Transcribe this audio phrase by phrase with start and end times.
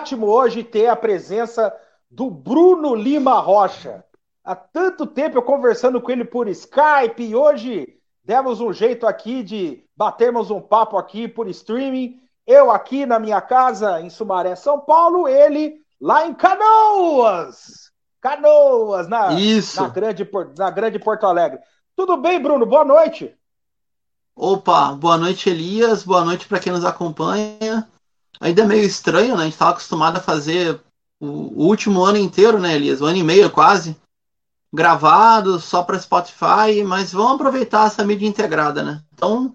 [0.00, 1.70] ótimo hoje ter a presença
[2.10, 4.02] do Bruno Lima Rocha.
[4.42, 7.86] Há tanto tempo eu conversando com ele por Skype e hoje
[8.24, 12.18] demos um jeito aqui de batermos um papo aqui por streaming.
[12.46, 17.90] Eu aqui na minha casa em Sumaré, São Paulo, ele lá em Canoas.
[18.22, 19.82] Canoas, na, Isso.
[19.82, 21.58] na, grande, na grande Porto Alegre.
[21.94, 22.64] Tudo bem, Bruno?
[22.64, 23.36] Boa noite.
[24.34, 26.02] Opa, boa noite, Elias.
[26.02, 27.86] Boa noite para quem nos acompanha.
[28.40, 29.42] Ainda é meio estranho, né?
[29.42, 30.80] A gente estava acostumado a fazer
[31.20, 33.00] o, o, último ano inteiro, né, Elias?
[33.00, 33.96] Um ano e meio quase.
[34.72, 39.02] Gravado só para Spotify, mas vamos aproveitar essa mídia integrada, né?
[39.12, 39.54] Então,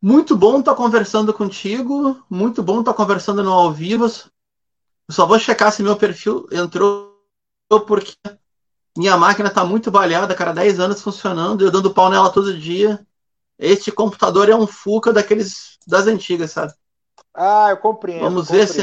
[0.00, 2.22] muito bom estar conversando contigo.
[2.30, 4.10] Muito bom estar conversando no ao vivo.
[5.10, 7.14] Só vou checar se meu perfil entrou
[7.86, 8.14] porque
[8.96, 13.04] minha máquina está muito balhada, cara, 10 anos funcionando, eu dando pau nela todo dia.
[13.58, 16.72] Este computador é um Fuca daqueles das antigas, sabe?
[17.34, 18.22] Ah, eu compreendo.
[18.22, 18.80] Vamos ver se,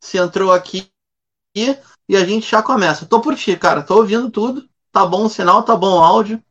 [0.00, 0.90] se entrou aqui
[1.56, 3.06] e a gente já começa.
[3.06, 3.82] Tô por ti, cara.
[3.82, 4.68] Tô ouvindo tudo.
[4.90, 6.42] Tá bom o sinal, tá bom o áudio.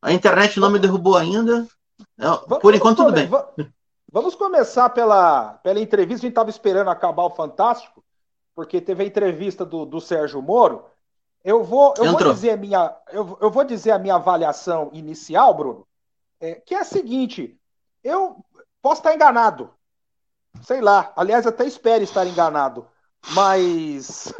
[0.00, 1.66] A internet não me derrubou ainda.
[2.18, 3.28] É, por enquanto, tudo bem.
[4.10, 6.20] Vamos começar pela, pela entrevista.
[6.20, 8.04] A gente estava esperando acabar o Fantástico,
[8.54, 10.84] porque teve a entrevista do, do Sérgio Moro.
[11.44, 15.54] Eu vou, eu vou, dizer a minha, eu, eu vou dizer a minha avaliação inicial,
[15.54, 15.86] Bruno,
[16.40, 17.56] é, que é a seguinte:
[18.02, 18.44] eu
[18.82, 19.70] posso estar enganado,
[20.62, 22.86] sei lá, aliás, até espero estar enganado,
[23.32, 24.32] mas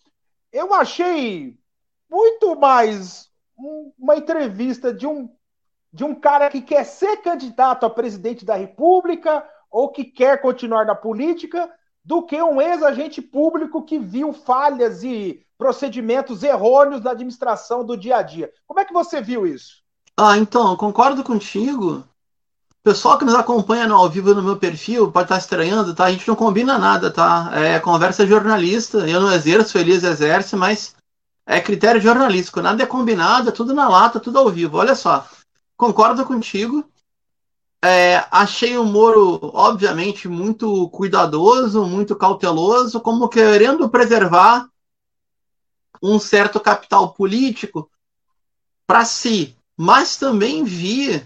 [0.52, 1.58] eu achei
[2.10, 3.28] muito mais
[3.98, 5.28] uma entrevista de um,
[5.92, 10.86] de um cara que quer ser candidato a presidente da República ou que quer continuar
[10.86, 11.70] na política
[12.04, 18.18] do que um ex-agente público que viu falhas e procedimentos errôneos da administração do dia
[18.18, 18.52] a dia.
[18.66, 19.82] Como é que você viu isso?
[20.16, 22.06] Ah, então, concordo contigo.
[22.84, 26.04] Pessoal que nos acompanha no ao vivo no meu perfil pode estar estranhando, tá?
[26.04, 27.50] A gente não combina nada, tá?
[27.54, 29.08] É conversa jornalista.
[29.08, 30.94] Eu não exerço, Elias exerce, mas
[31.46, 32.60] é critério jornalístico.
[32.60, 34.76] Nada é combinado, é tudo na lata, tudo ao vivo.
[34.76, 35.26] Olha só.
[35.78, 36.84] Concordo contigo.
[37.82, 44.68] É, achei o Moro, obviamente, muito cuidadoso, muito cauteloso, como querendo preservar
[46.02, 47.90] um certo capital político
[48.86, 51.24] para si, mas também vi,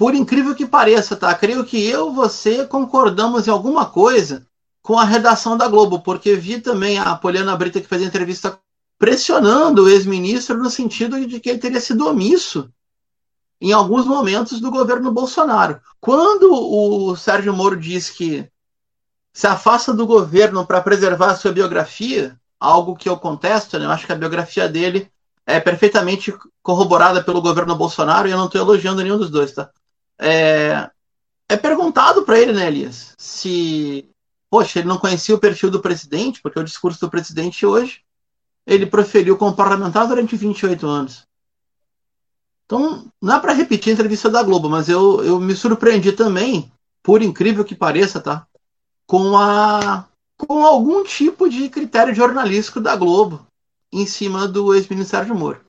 [0.00, 1.34] por incrível que pareça, tá?
[1.34, 4.46] Creio que eu, você concordamos em alguma coisa
[4.80, 8.58] com a redação da Globo, porque vi também a Poliana Brita que fez a entrevista
[8.98, 12.72] pressionando o ex-ministro no sentido de que ele teria sido omisso
[13.60, 15.78] em alguns momentos do governo Bolsonaro.
[16.00, 18.50] Quando o Sérgio Moro diz que
[19.34, 23.84] se afasta do governo para preservar a sua biografia, algo que eu contesto, né?
[23.84, 25.12] eu acho que a biografia dele
[25.44, 26.32] é perfeitamente
[26.62, 29.68] corroborada pelo governo Bolsonaro e eu não estou elogiando nenhum dos dois, tá?
[30.20, 30.90] É,
[31.48, 34.08] é perguntado para ele, né, Elias, se,
[34.50, 38.02] poxa, ele não conhecia o perfil do presidente, porque o discurso do presidente hoje
[38.66, 41.26] ele proferiu como parlamentar durante 28 anos.
[42.66, 46.70] Então, não é para repetir a entrevista da Globo, mas eu, eu me surpreendi também,
[47.02, 48.46] por incrível que pareça, tá?
[49.08, 50.06] Com, a,
[50.36, 53.44] com algum tipo de critério jornalístico da Globo
[53.92, 55.64] em cima do ex-ministério de Moro.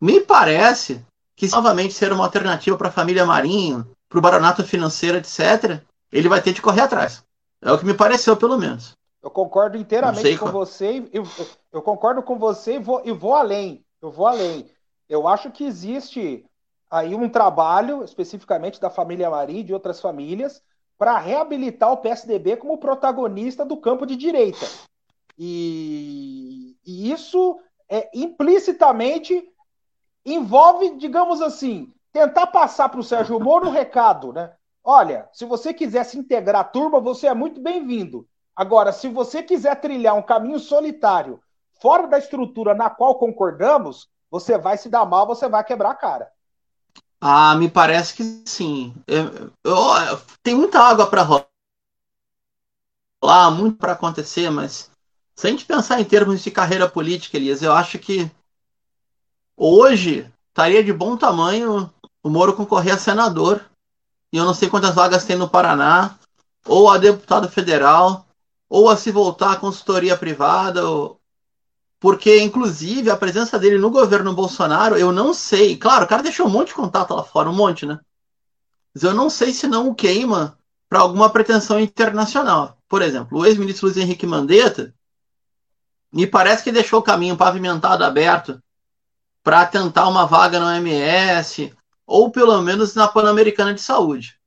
[0.00, 1.04] Me parece
[1.36, 5.82] que, novamente, ser uma alternativa para a família Marinho, para o baronato financeiro, etc.,
[6.12, 7.24] ele vai ter de correr atrás.
[7.60, 8.94] É o que me pareceu, pelo menos.
[9.22, 10.52] Eu concordo inteiramente com qual...
[10.52, 11.08] você.
[11.12, 11.24] Eu,
[11.72, 13.84] eu concordo com você e vou, vou além.
[14.00, 14.68] Eu vou além.
[15.08, 16.44] Eu acho que existe
[16.90, 20.60] aí um trabalho, especificamente da família Marinho e de outras famílias,
[20.98, 24.66] para reabilitar o PSDB como protagonista do campo de direita.
[25.38, 29.51] E, e isso é, implicitamente
[30.24, 34.52] envolve, digamos assim, tentar passar para o Sérgio Moro um recado, né?
[34.84, 38.26] Olha, se você quiser se integrar à turma, você é muito bem-vindo.
[38.54, 41.40] Agora, se você quiser trilhar um caminho solitário,
[41.80, 45.94] fora da estrutura na qual concordamos, você vai se dar mal, você vai quebrar a
[45.94, 46.30] cara.
[47.20, 48.94] Ah, me parece que sim.
[49.06, 51.46] Eu, eu, eu, tem muita água para rolar,
[53.52, 54.90] muito para acontecer, mas
[55.36, 58.30] se a gente pensar em termos de carreira política, Elias, eu acho que
[59.56, 61.90] hoje estaria de bom tamanho
[62.22, 63.64] o Moro concorrer a senador.
[64.32, 66.16] E eu não sei quantas vagas tem no Paraná,
[66.64, 68.26] ou a deputado federal,
[68.68, 71.20] ou a se voltar à consultoria privada, ou,
[72.00, 75.76] porque, inclusive, a presença dele no governo Bolsonaro, eu não sei.
[75.76, 78.00] Claro, o cara deixou um monte de contato lá fora, um monte, né?
[78.94, 80.58] Mas eu não sei se não o queima
[80.88, 82.76] para alguma pretensão internacional.
[82.88, 84.94] Por exemplo, o ex-ministro Luiz Henrique Mandetta
[86.12, 88.62] me parece que deixou o caminho pavimentado aberto
[89.42, 91.74] para tentar uma vaga no MS
[92.06, 94.38] ou pelo menos na Pan-Americana de Saúde.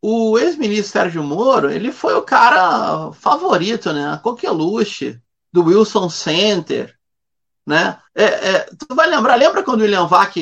[0.00, 4.12] o ex-ministro Sérgio Moro, ele foi o cara favorito, né?
[4.12, 5.20] A coqueluche
[5.52, 6.96] do Wilson Center,
[7.66, 8.00] né?
[8.14, 10.36] É, é, tu vai lembrar, lembra quando o William Vac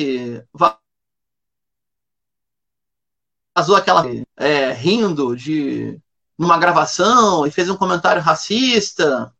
[3.55, 4.05] vazou aquela
[4.37, 5.99] é, rindo de
[6.37, 9.33] numa gravação e fez um comentário racista?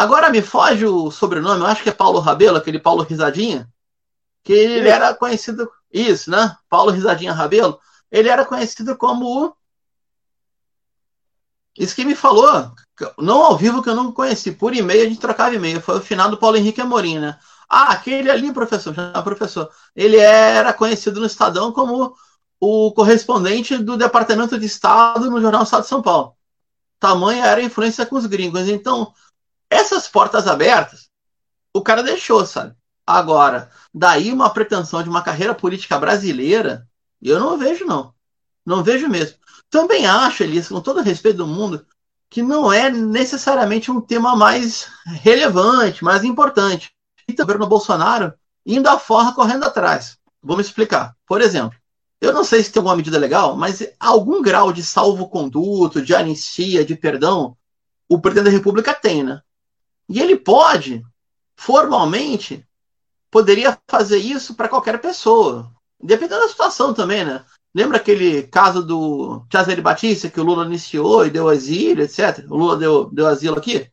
[0.00, 3.68] Agora me foge o sobrenome, eu acho que é Paulo Rabelo, aquele Paulo Risadinha,
[4.42, 6.56] que ele era conhecido, isso, né?
[6.70, 7.78] Paulo Risadinha Rabelo,
[8.10, 9.54] ele era conhecido como o
[11.78, 12.72] isso que me falou,
[13.18, 16.00] não ao vivo que eu não conheci, por e-mail a gente trocava e-mail, foi o
[16.00, 17.38] final do Paulo Henrique Amorim, né?
[17.68, 22.14] Ah, aquele ali, professor, já professor, ele era conhecido no Estadão como
[22.58, 26.34] o correspondente do Departamento de Estado no Jornal Estado de São Paulo.
[26.98, 28.66] Tamanha era a influência com os gringos.
[28.66, 29.12] Então,
[29.70, 31.08] essas portas abertas,
[31.72, 32.74] o cara deixou, sabe?
[33.06, 36.86] Agora, daí uma pretensão de uma carreira política brasileira,
[37.22, 38.12] eu não vejo, não.
[38.66, 39.38] Não vejo mesmo.
[39.70, 41.86] Também acho, Elias, com todo o respeito do mundo,
[42.28, 46.92] que não é necessariamente um tema mais relevante, mais importante.
[47.28, 48.34] E o governo Bolsonaro
[48.66, 50.18] indo à forra correndo atrás.
[50.42, 51.16] Vamos explicar.
[51.26, 51.78] Por exemplo,
[52.20, 56.84] eu não sei se tem alguma medida legal, mas algum grau de salvo-conduto, de anistia,
[56.84, 57.56] de perdão,
[58.08, 59.40] o presidente da República tem, né?
[60.10, 61.06] E ele pode,
[61.54, 62.66] formalmente,
[63.30, 65.72] poderia fazer isso para qualquer pessoa,
[66.02, 67.44] dependendo da situação também, né?
[67.72, 72.44] Lembra aquele caso do Cesare Batista que o Lula iniciou e deu asilo, etc?
[72.50, 73.88] O Lula deu, deu asilo aqui?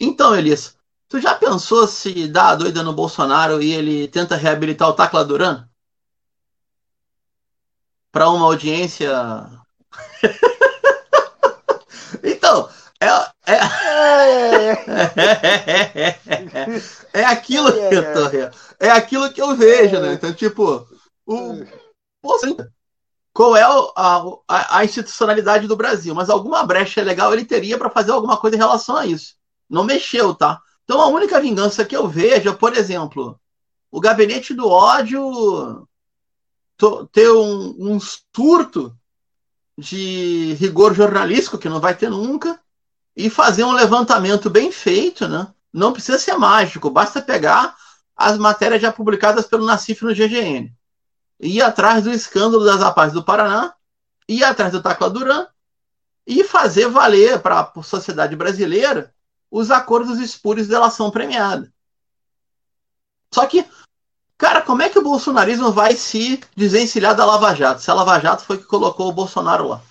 [0.00, 0.74] Então, Elias,
[1.06, 5.22] tu já pensou se dá a doida no Bolsonaro e ele tenta reabilitar o Tacla
[5.22, 5.68] Duran?
[8.10, 9.12] Para uma audiência.
[12.24, 13.54] então, é, é...
[17.12, 18.28] é, é aquilo que eu tô
[18.80, 20.14] É aquilo que eu vejo, né?
[20.14, 20.86] Então, tipo,
[21.26, 21.64] o,
[23.32, 27.90] qual é a, a, a, institucionalidade do Brasil, mas alguma brecha legal ele teria para
[27.90, 29.34] fazer alguma coisa em relação a isso.
[29.68, 30.60] Não mexeu, tá?
[30.84, 33.38] Então a única vingança que eu vejo é, por exemplo,
[33.90, 35.86] o gabinete do ódio
[37.12, 38.96] ter um, um surto
[39.76, 42.60] de rigor jornalístico, que não vai ter nunca,
[43.16, 45.46] e fazer um levantamento bem feito, né?
[45.72, 47.76] Não precisa ser mágico, basta pegar
[48.16, 50.72] as matérias já publicadas pelo Nacif no GGN
[51.40, 53.74] ir atrás do escândalo das rapazes do Paraná,
[54.28, 55.46] ir atrás do Tacla Duran
[56.26, 59.12] e fazer valer para a sociedade brasileira
[59.50, 61.72] os acordos espúrios de delação premiada.
[63.32, 63.66] Só que,
[64.38, 67.82] cara, como é que o bolsonarismo vai se desencilhar da Lava Jato?
[67.82, 69.82] Se a Lava Jato foi que colocou o Bolsonaro lá?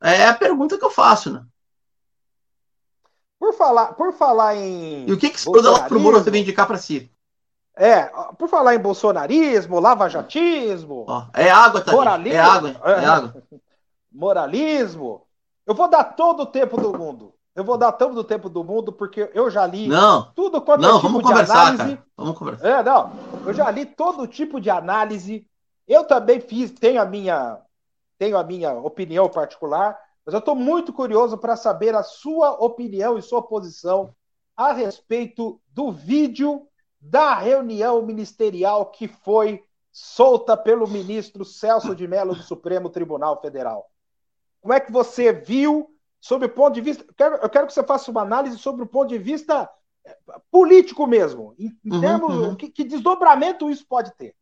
[0.00, 1.44] É a pergunta que eu faço, né?
[3.38, 5.06] Por falar, por falar em.
[5.08, 7.10] E o que, que esse pro Moro reivindicar para si?
[7.76, 8.06] É,
[8.36, 11.06] por falar em bolsonarismo, lavajatismo.
[11.08, 11.92] Oh, é água, tá?
[11.92, 13.42] Moralismo, é água, é, é água.
[14.10, 15.22] Moralismo.
[15.64, 17.32] Eu vou dar todo o tempo do mundo.
[17.54, 20.80] Eu vou dar todo o tempo do mundo, porque eu já li não, tudo quanto
[20.80, 21.96] não, é tipo vamos de conversar, análise.
[21.96, 22.04] Cara.
[22.16, 22.68] Vamos conversar.
[22.68, 23.12] É, não.
[23.46, 25.46] Eu já li todo tipo de análise.
[25.86, 27.58] Eu também fiz, tenho a minha,
[28.18, 33.16] tenho a minha opinião particular, mas eu estou muito curioso para saber a sua opinião
[33.16, 34.14] e sua posição
[34.56, 36.66] a respeito do vídeo
[37.00, 43.88] da reunião ministerial que foi solta pelo ministro Celso de Mello do Supremo Tribunal Federal.
[44.60, 45.88] Como é que você viu,
[46.20, 47.04] sob o ponto de vista.
[47.06, 49.70] Eu quero, eu quero que você faça uma análise sobre o ponto de vista
[50.04, 50.16] eh,
[50.50, 52.34] político mesmo, em, em uhum, termos.
[52.34, 52.56] Uhum.
[52.56, 54.34] Que, que desdobramento isso pode ter?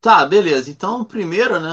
[0.00, 0.70] Tá, beleza.
[0.70, 1.68] Então, primeiro, né?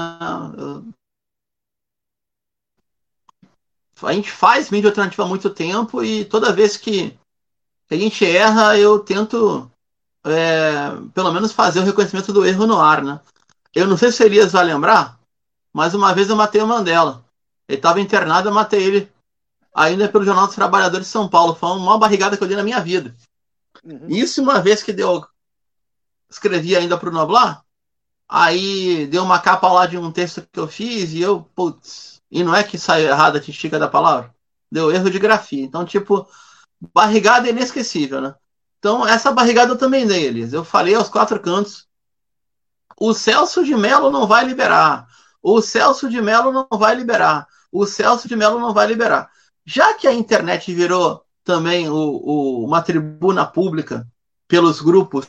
[4.02, 7.18] A gente faz mídia alternativa há muito tempo e toda vez que
[7.90, 9.70] a gente erra, eu tento
[10.24, 13.20] é, pelo menos fazer o reconhecimento do erro no ar, né?
[13.74, 15.18] Eu não sei se o Elias vai lembrar,
[15.72, 17.24] mas uma vez eu matei o Mandela.
[17.66, 19.12] Ele estava internado, eu matei ele
[19.74, 21.54] ainda pelo Jornal dos Trabalhadores de São Paulo.
[21.54, 23.16] Foi uma barrigada que eu dei na minha vida.
[23.84, 24.06] Uhum.
[24.08, 25.26] Isso uma vez que deu.
[26.30, 27.64] Escrevi ainda para o Noblar,
[28.28, 32.44] aí deu uma capa lá de um texto que eu fiz e eu, putz, e
[32.44, 34.34] não é que saiu errada a tistica da palavra?
[34.70, 35.64] Deu erro de grafia.
[35.64, 36.28] Então, tipo,
[36.94, 38.34] barrigada é inesquecível, né?
[38.78, 40.52] Então, essa barrigada eu também dei, Elias.
[40.52, 41.86] Eu falei aos quatro cantos.
[43.00, 45.06] O Celso de Mello não vai liberar.
[45.42, 47.46] O Celso de Mello não vai liberar.
[47.72, 49.30] O Celso de Mello não vai liberar.
[49.64, 54.06] Já que a internet virou também o, o, uma tribuna pública
[54.46, 55.26] pelos grupos,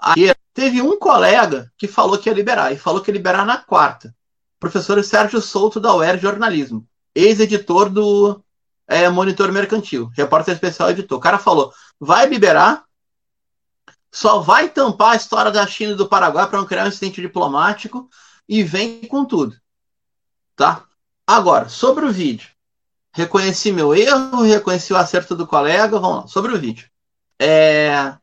[0.00, 3.58] aí teve um colega que falou que ia liberar, e falou que ia liberar na
[3.58, 4.14] quarta.
[4.58, 8.42] Professor Sérgio Souto, da UER Jornalismo ex-editor do
[8.86, 11.18] é, Monitor Mercantil, repórter especial editor.
[11.18, 12.84] O cara falou: vai liberar,
[14.12, 17.20] só vai tampar a história da China e do Paraguai para não criar um incidente
[17.20, 18.08] diplomático
[18.48, 19.56] e vem com tudo.
[20.56, 20.84] Tá?
[21.26, 22.48] Agora, sobre o vídeo.
[23.12, 25.98] Reconheci meu erro, reconheci o acerto do colega.
[25.98, 26.88] Vamos lá, sobre o vídeo.
[27.40, 28.16] É...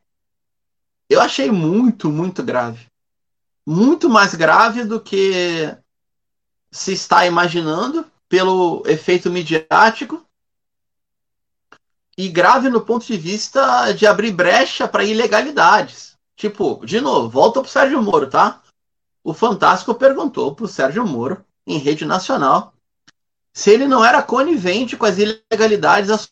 [1.08, 2.86] Eu achei muito, muito grave.
[3.66, 5.74] Muito mais grave do que
[6.70, 10.22] se está imaginando pelo efeito midiático
[12.16, 16.16] e grave no ponto de vista de abrir brecha para ilegalidades.
[16.36, 18.60] Tipo, de novo, volta para o Sérgio Moro, tá?
[19.24, 22.72] O Fantástico perguntou para o Sérgio Moro, em rede nacional,
[23.52, 26.28] se ele não era conivente com as ilegalidades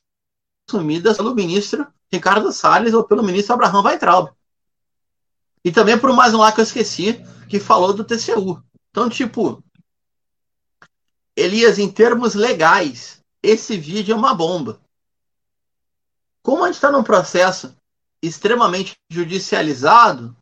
[0.68, 4.35] assumidas pelo ministro Ricardo Salles ou pelo ministro Abraham Weitraub.
[5.66, 7.20] E também por mais um lá que eu esqueci,
[7.50, 8.62] que falou do TCU.
[8.88, 9.60] Então, tipo,
[11.34, 14.80] Elias, em termos legais, esse vídeo é uma bomba.
[16.40, 17.74] Como a gente está num processo
[18.22, 20.36] extremamente judicializado,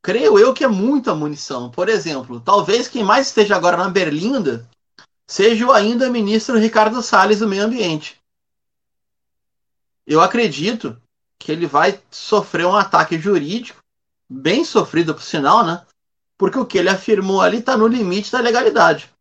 [0.00, 1.70] creio eu que é muita munição.
[1.70, 4.66] Por exemplo, talvez quem mais esteja agora na Berlinda
[5.26, 8.18] seja o ainda ministro Ricardo Salles do Meio Ambiente.
[10.06, 10.98] Eu acredito
[11.38, 13.78] que ele vai sofrer um ataque jurídico,
[14.30, 15.84] bem sofrido por sinal, né?
[16.38, 19.12] Porque o que ele afirmou ali está no limite da legalidade.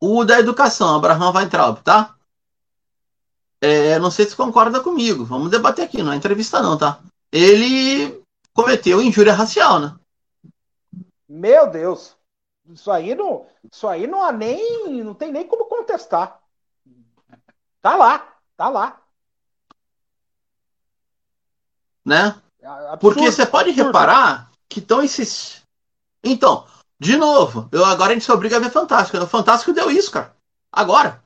[0.00, 2.16] O da educação, Abraham Weintraub, tá?
[3.60, 5.24] É, não sei se concorda comigo.
[5.24, 7.00] Vamos debater aqui, não é entrevista não, tá?
[7.30, 9.96] Ele cometeu injúria racial, né?
[11.28, 12.16] Meu Deus.
[12.66, 16.40] Isso aí não, isso aí não há nem, não tem nem como contestar.
[17.80, 19.02] Tá lá, tá lá.
[22.04, 22.40] Né?
[22.60, 23.86] É absurdo, Porque você pode absurdo.
[23.86, 25.62] reparar que estão esses.
[26.22, 26.66] Então,
[26.98, 29.16] de novo, eu agora a gente se obriga a ver Fantástico.
[29.18, 30.34] O Fantástico deu isso, cara.
[30.72, 31.22] Agora.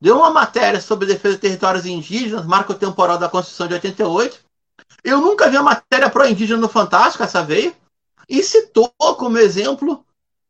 [0.00, 4.44] Deu uma matéria sobre defesa de territórios indígenas, marco temporal da Constituição de 88.
[5.02, 7.74] Eu nunca vi uma matéria pró-indígena no Fantástico, essa veio.
[8.28, 10.04] E citou como exemplo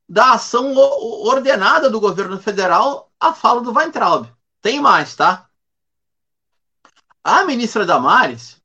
[0.09, 4.27] da ação ordenada do governo federal a fala do Weintraub.
[4.61, 5.47] Tem mais, tá?
[7.23, 8.61] A ministra Damares,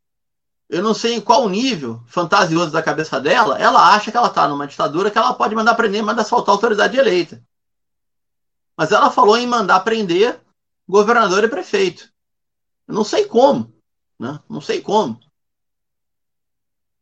[0.71, 4.47] eu não sei em qual nível fantasioso da cabeça dela, ela acha que ela está
[4.47, 7.43] numa ditadura que ela pode mandar prender, mandar soltar a autoridade eleita.
[8.77, 10.39] Mas ela falou em mandar prender
[10.87, 12.09] governador e prefeito.
[12.87, 13.75] Eu não sei como,
[14.17, 14.39] né?
[14.49, 15.19] Não sei como.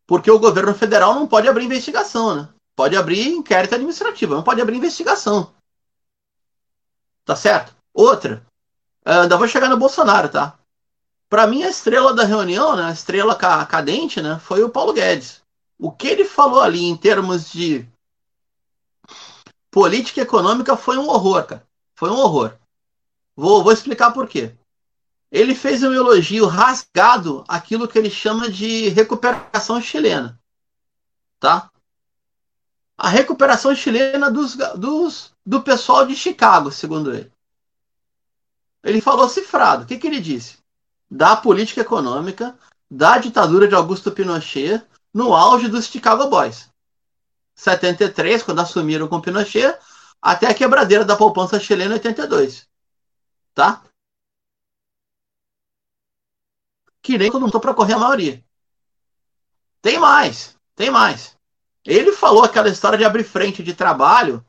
[0.07, 2.49] Porque o governo federal não pode abrir investigação, né?
[2.75, 5.53] Pode abrir inquérito administrativo, não pode abrir investigação.
[7.23, 7.75] Tá certo?
[7.93, 8.43] Outra.
[9.05, 10.58] Uh, ainda vou chegar no Bolsonaro, tá?
[11.29, 15.43] Para mim, a estrela da reunião, né, a estrela cadente, né, foi o Paulo Guedes.
[15.77, 17.87] O que ele falou ali em termos de
[19.69, 21.67] política econômica foi um horror, cara.
[21.95, 22.57] Foi um horror.
[23.35, 24.55] Vou, vou explicar por quê.
[25.31, 30.39] Ele fez um elogio rasgado aquilo que ele chama de recuperação chilena.
[31.39, 31.69] Tá?
[32.97, 37.31] A recuperação chilena dos, dos, do pessoal de Chicago, segundo ele.
[38.83, 39.83] Ele falou cifrado.
[39.83, 40.58] O que, que ele disse?
[41.09, 42.57] Da política econômica,
[42.89, 46.69] da ditadura de Augusto Pinochet, no auge dos Chicago Boys.
[47.55, 49.77] 73, quando assumiram com Pinochet,
[50.21, 52.69] até a quebradeira da poupança chilena em 82
[53.59, 53.83] tá?
[57.01, 58.41] Que nem todo mundo para correr a maioria.
[59.81, 61.37] Tem mais, tem mais.
[61.85, 64.45] Ele falou aquela história de abrir frente de trabalho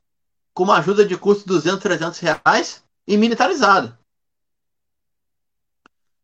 [0.54, 3.98] com uma ajuda de custo de 200, 300 reais e militarizada.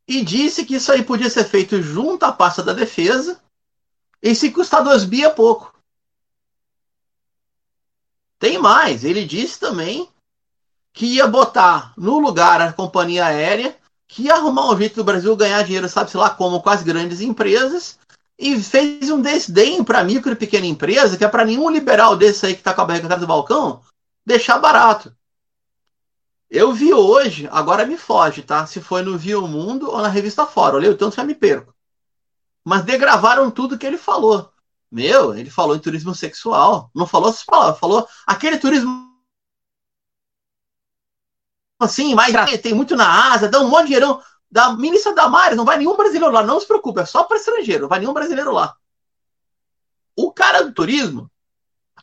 [0.09, 3.41] E disse que isso aí podia ser feito junto à pasta da defesa
[4.23, 5.75] e se custar 2 bi é pouco.
[8.39, 10.09] Tem mais, ele disse também
[10.93, 15.35] que ia botar no lugar a companhia aérea, que ia arrumar um jeito do Brasil
[15.37, 17.99] ganhar dinheiro, sabe-se lá como, com as grandes empresas,
[18.39, 22.47] e fez um desdém para micro e pequena empresa, que é para nenhum liberal desse
[22.47, 23.83] aí que está com a barriga atrás do balcão,
[24.25, 25.16] deixar barato.
[26.49, 28.67] Eu vi hoje, agora me foge, tá?
[28.67, 30.77] Se foi no Viu Mundo ou na revista Fora.
[30.77, 31.75] Olhei o tanto já me perco.
[32.65, 34.53] Mas degravaram tudo que ele falou.
[34.91, 36.91] Meu, ele falou em turismo sexual.
[36.95, 37.79] Não falou essas palavras.
[37.79, 39.07] Falou aquele turismo
[41.79, 44.23] assim, mais tem muito na asa, dá um monte de dinheirão.
[44.51, 47.83] Da ministra Damares, não vai nenhum brasileiro lá, não se preocupe, é só para estrangeiro,
[47.83, 48.77] não vai nenhum brasileiro lá.
[50.17, 51.31] O cara do turismo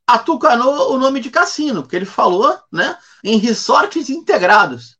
[0.07, 4.97] atucanou o nome de cassino, porque ele falou né, em resorts integrados.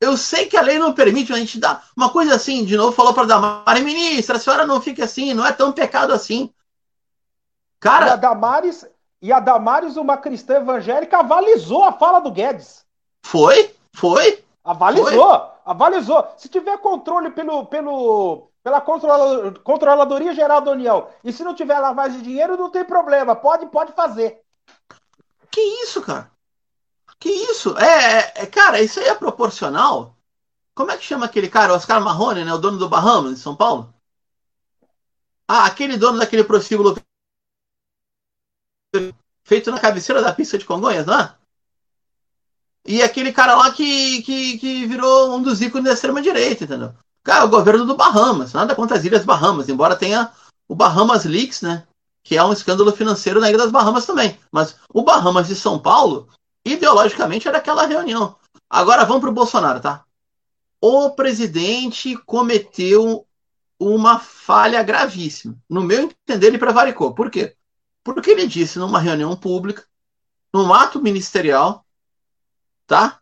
[0.00, 2.92] Eu sei que a lei não permite a gente dar uma coisa assim, de novo
[2.92, 6.52] falou para Damares, ministra, a senhora não fique assim, não é tão pecado assim.
[7.78, 8.86] Cara, e a Damares,
[9.22, 12.84] e a Damares, uma cristã evangélica, avalizou a fala do Guedes.
[13.22, 14.42] Foi, foi.
[14.64, 15.10] Avalizou.
[15.10, 15.48] Foi.
[15.64, 16.34] avalizou.
[16.38, 22.18] Se tiver controle pelo, pelo, pela Controladoria Geral da União e se não tiver lavagem
[22.18, 23.34] de dinheiro, não tem problema.
[23.34, 24.42] Pode, pode fazer.
[25.50, 26.30] Que isso, cara?
[27.18, 27.76] Que isso?
[27.78, 30.16] É, é, é cara, isso aí é proporcional.
[30.74, 31.74] Como é que chama aquele cara?
[31.74, 32.52] Oscar Marrone, né?
[32.54, 33.92] O dono do Bahamas, de São Paulo?
[35.46, 36.96] Ah, aquele dono daquele prostíbulo
[39.44, 41.34] feito na cabeceira da pista de Congonhas, não é?
[42.86, 46.94] E aquele cara lá que, que, que virou um dos ícones da extrema-direita, entendeu?
[47.22, 50.30] Cara, o governo do Bahamas, nada contra as Ilhas Bahamas, embora tenha
[50.68, 51.86] o Bahamas Leaks, né?
[52.22, 54.38] Que é um escândalo financeiro na Ilha das Bahamas também.
[54.50, 56.28] Mas o Bahamas de São Paulo,
[56.64, 58.36] ideologicamente, era aquela reunião.
[58.68, 60.04] Agora vamos para o Bolsonaro, tá?
[60.80, 63.26] O presidente cometeu
[63.78, 65.56] uma falha gravíssima.
[65.68, 67.14] No meu entender, ele prevaricou.
[67.14, 67.56] Por quê?
[68.02, 69.84] Porque ele disse numa reunião pública,
[70.52, 71.84] num ato ministerial,
[72.86, 73.19] tá?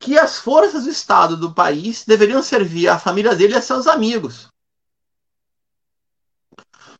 [0.00, 3.86] Que as forças do Estado do país deveriam servir à família dele e a seus
[3.86, 4.48] amigos.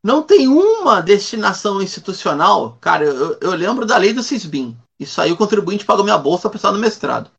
[0.02, 2.78] Não tem uma destinação institucional.
[2.80, 4.78] Cara, eu, eu lembro da lei do Cisbim.
[4.98, 7.30] Isso aí o contribuinte pagou minha bolsa para prestar no mestrado.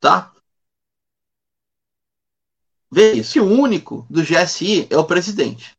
[0.00, 0.32] Tá?
[2.90, 3.40] Vê isso.
[3.40, 5.76] O único do GSI é o presidente.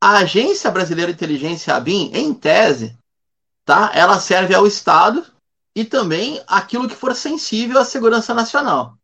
[0.00, 2.96] A Agência Brasileira de Inteligência, ABIN, em tese,
[3.64, 3.90] tá?
[3.94, 5.26] ela serve ao Estado
[5.78, 8.98] e também aquilo que for sensível à segurança nacional.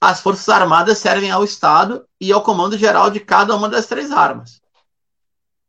[0.00, 4.10] As Forças Armadas servem ao Estado e ao Comando Geral de cada uma das três
[4.10, 4.62] armas.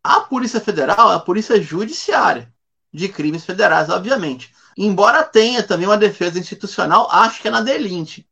[0.01, 2.49] A Polícia Federal é a Polícia Judiciária
[2.93, 4.55] de crimes federais, obviamente.
[4.77, 8.25] Embora tenha também uma defesa institucional, acho que é na Delinte.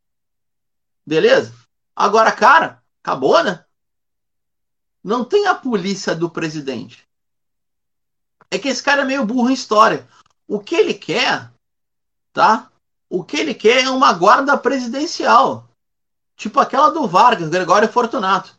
[1.05, 1.53] Beleza?
[1.93, 3.65] Agora, cara, acabou, né?
[5.03, 7.05] Não tem a polícia do presidente.
[8.49, 10.07] É que esse cara é meio burro em história.
[10.47, 11.51] O que ele quer,
[12.37, 12.71] tá?
[13.09, 15.67] O que ele quer é uma guarda presidencial.
[16.35, 18.55] Tipo aquela do Vargas, Gregório Fortunato.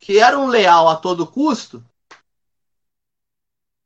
[0.00, 1.84] Que era um leal a todo custo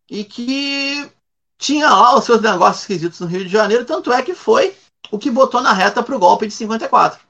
[0.09, 1.12] e que
[1.59, 4.74] tinha lá os seus negócios esquisitos no Rio de Janeiro, tanto é que foi
[5.11, 7.20] o que botou na reta para o golpe de 54.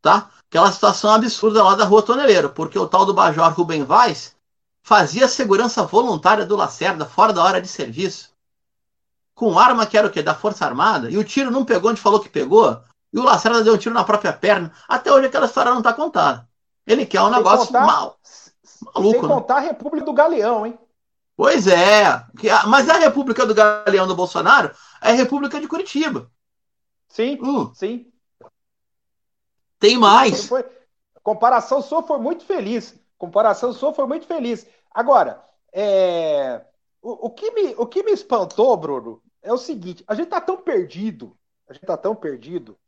[0.00, 0.30] Tá?
[0.48, 4.34] aquela situação absurda lá da Rua Toneleiro, porque o tal do Major Rubem Vaz
[4.82, 8.30] fazia segurança voluntária do Lacerda fora da hora de serviço,
[9.38, 10.20] com arma que era o quê?
[10.20, 13.62] Da Força Armada, e o tiro não pegou onde falou que pegou, e o Lacerda
[13.62, 14.72] deu um tiro na própria perna.
[14.88, 16.48] Até hoje aquela história não está contada.
[16.84, 18.18] Ele quer um sem negócio contar, mal,
[18.96, 19.12] maluco.
[19.12, 19.28] Sem né?
[19.28, 20.76] contar a República do Galeão, hein?
[21.36, 22.20] Pois é,
[22.66, 26.28] mas a República do Galeão do Bolsonaro é a República de Curitiba.
[27.08, 27.72] Sim, hum.
[27.72, 28.10] sim.
[29.78, 30.48] Tem mais.
[30.48, 30.66] Foi,
[31.22, 32.98] comparação sua foi muito feliz.
[33.16, 34.66] Comparação sua foi muito feliz.
[34.90, 35.40] Agora,
[35.72, 36.60] é,
[37.00, 40.40] o, o, que me, o que me espantou, Bruno, é o seguinte: a gente tá
[40.40, 41.36] tão perdido,
[41.68, 42.78] a gente tá tão perdido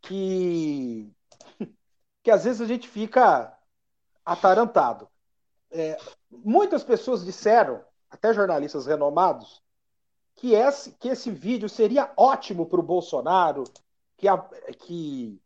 [0.00, 1.10] que
[2.22, 3.56] que às vezes a gente fica
[4.24, 5.08] atarantado.
[5.70, 5.96] É,
[6.28, 9.62] muitas pessoas disseram, até jornalistas renomados,
[10.34, 13.62] que esse, que esse vídeo seria ótimo para o Bolsonaro,
[14.16, 14.38] que, a,
[14.80, 15.40] que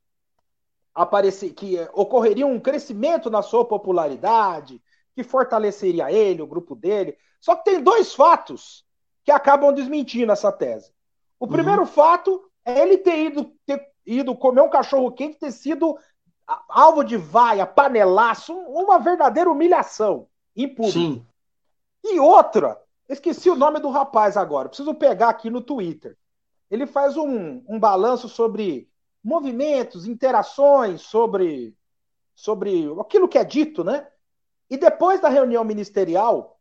[0.94, 4.82] aparecer, que ocorreria um crescimento na sua popularidade,
[5.14, 7.14] que fortaleceria ele, o grupo dele.
[7.40, 8.86] Só que tem dois fatos
[9.24, 10.92] que acabam desmentindo essa tese.
[11.38, 11.52] O uhum.
[11.52, 15.98] primeiro fato é ele ter ido, ter ido comer um cachorro quente, ter sido
[16.68, 20.98] alvo de vaia, panelaço, uma verdadeira humilhação em público.
[20.98, 21.26] Sim.
[22.02, 26.16] E outra, esqueci o nome do rapaz agora, preciso pegar aqui no Twitter.
[26.70, 28.88] Ele faz um, um balanço sobre
[29.22, 31.76] movimentos, interações sobre,
[32.34, 34.08] sobre aquilo que é dito, né?
[34.68, 36.58] E depois da reunião ministerial,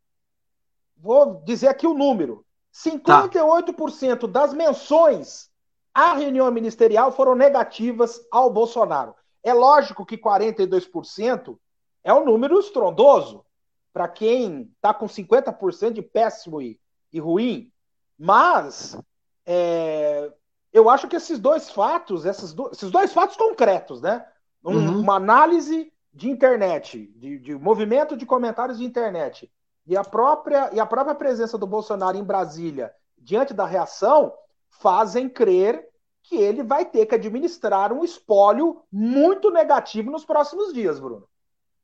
[0.97, 4.27] vou dizer aqui o número: 58% tá.
[4.27, 5.49] das menções
[5.93, 9.15] à reunião ministerial foram negativas ao Bolsonaro.
[9.43, 11.57] É lógico que 42%
[12.03, 13.45] é um número estrondoso
[13.91, 16.79] para quem está com 50% de péssimo e,
[17.11, 17.71] e ruim,
[18.17, 18.97] mas
[19.45, 20.31] é,
[20.71, 24.25] eu acho que esses dois fatos, esses, do, esses dois fatos concretos, né?
[24.63, 24.99] Um, uhum.
[24.99, 29.51] Uma análise de internet, de, de, movimento de comentários de internet,
[29.89, 34.31] e a, própria, e a própria presença do Bolsonaro em Brasília diante da reação,
[34.69, 35.87] fazem crer
[36.23, 41.27] que ele vai ter que administrar um espólio muito negativo nos próximos dias, Bruno.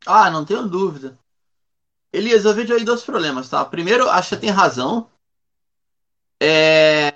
[0.06, 1.18] Ah, não tenho dúvida.
[2.14, 3.66] Elias, eu vejo aí dois problemas, tá?
[3.66, 5.10] Primeiro, acho que tem razão.
[6.40, 7.12] É...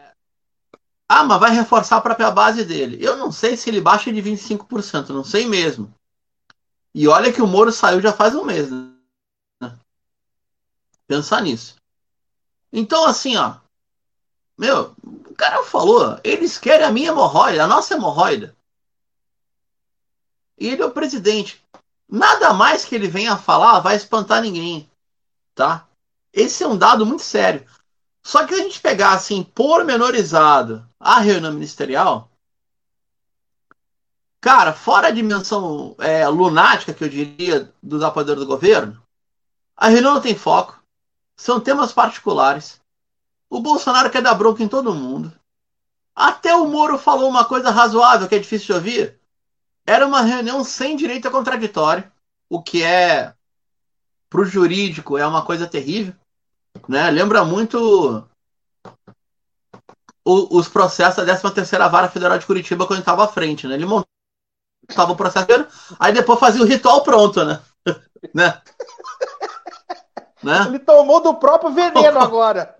[1.07, 2.97] Ah, mas vai reforçar a própria base dele.
[2.99, 5.93] Eu não sei se ele baixa de 25%, não sei mesmo.
[6.93, 8.88] E olha que o Moro saiu já faz um mês, né?
[11.09, 11.75] Pensar nisso.
[12.71, 13.55] Então, assim, ó.
[14.57, 14.95] Meu,
[15.39, 18.53] cara falou, eles querem a minha hemorroida, a nossa hemorroida.
[20.57, 21.63] E ele é o presidente.
[22.09, 24.89] Nada mais que ele venha falar vai espantar ninguém,
[25.55, 25.87] tá?
[26.33, 27.65] Esse é um dado muito sério.
[28.21, 32.29] Só que a gente pegar assim, pormenorizado a reunião ministerial,
[34.41, 39.01] cara, fora a dimensão é, lunática, que eu diria, dos apoiadores do governo,
[39.77, 40.78] a reunião não tem foco,
[41.39, 42.81] são temas particulares.
[43.49, 45.33] O Bolsonaro quer dar bronca em todo mundo.
[46.13, 49.19] Até o Moro falou uma coisa razoável, que é difícil de ouvir.
[49.87, 52.11] Era uma reunião sem direito a contraditório,
[52.49, 53.33] o que é,
[54.29, 56.13] para o jurídico, é uma coisa terrível.
[56.89, 57.09] Né?
[57.09, 58.27] Lembra muito
[60.25, 63.65] o, os processos da 13ª Vara Federal de Curitiba quando estava à frente.
[63.65, 63.75] Né?
[63.75, 67.61] Ele montava o processo, aí depois fazia o ritual pronto, né?
[68.35, 68.61] né?
[70.43, 70.65] Né?
[70.67, 72.75] Ele tomou do próprio veneno agora.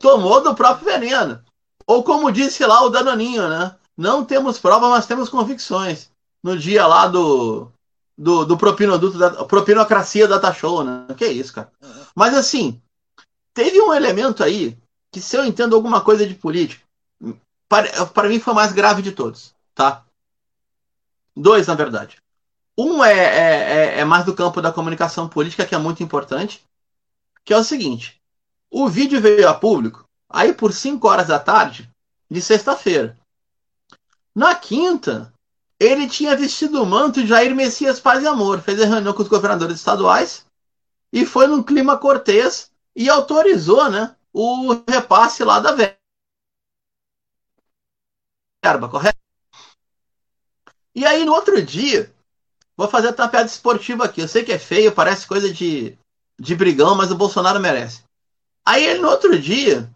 [0.00, 1.42] Tomou do próprio veneno.
[1.86, 3.74] Ou como disse lá o Danoninho, né?
[3.96, 6.10] Não temos prova, mas temos convicções.
[6.42, 7.70] No dia lá do,
[8.16, 11.06] do, do propinoduto da propinocracia da Show, né?
[11.16, 11.70] Que é isso, cara.
[12.14, 12.80] Mas assim,
[13.54, 14.76] teve um elemento aí
[15.12, 16.82] que se eu entendo alguma coisa de política,
[17.68, 20.04] para, para mim foi o mais grave de todos, tá?
[21.36, 22.18] Dois, na verdade.
[22.76, 26.64] Um é, é, é, é mais do campo da comunicação política, que é muito importante,
[27.48, 28.20] que é o seguinte:
[28.70, 31.90] o vídeo veio a público aí por 5 horas da tarde
[32.30, 33.18] de sexta-feira.
[34.34, 35.32] Na quinta,
[35.80, 39.22] ele tinha vestido o manto de Jair Messias Paz e Amor, fez a reunião com
[39.22, 40.44] os governadores estaduais
[41.10, 45.72] e foi num clima cortês e autorizou né, o repasse lá da
[48.62, 49.18] verba, correto?
[50.94, 52.14] E aí, no outro dia,
[52.76, 54.20] vou fazer uma piada esportiva aqui.
[54.20, 55.96] Eu sei que é feio, parece coisa de,
[56.38, 58.02] de brigão, mas o Bolsonaro merece.
[58.64, 59.90] Aí ele, no outro dia,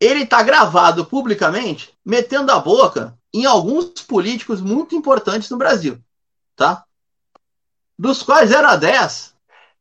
[0.00, 5.98] ele tá gravado publicamente, metendo a boca em alguns políticos muito importantes no Brasil,
[6.54, 6.84] tá?
[7.98, 9.34] Dos quais 0 a 10,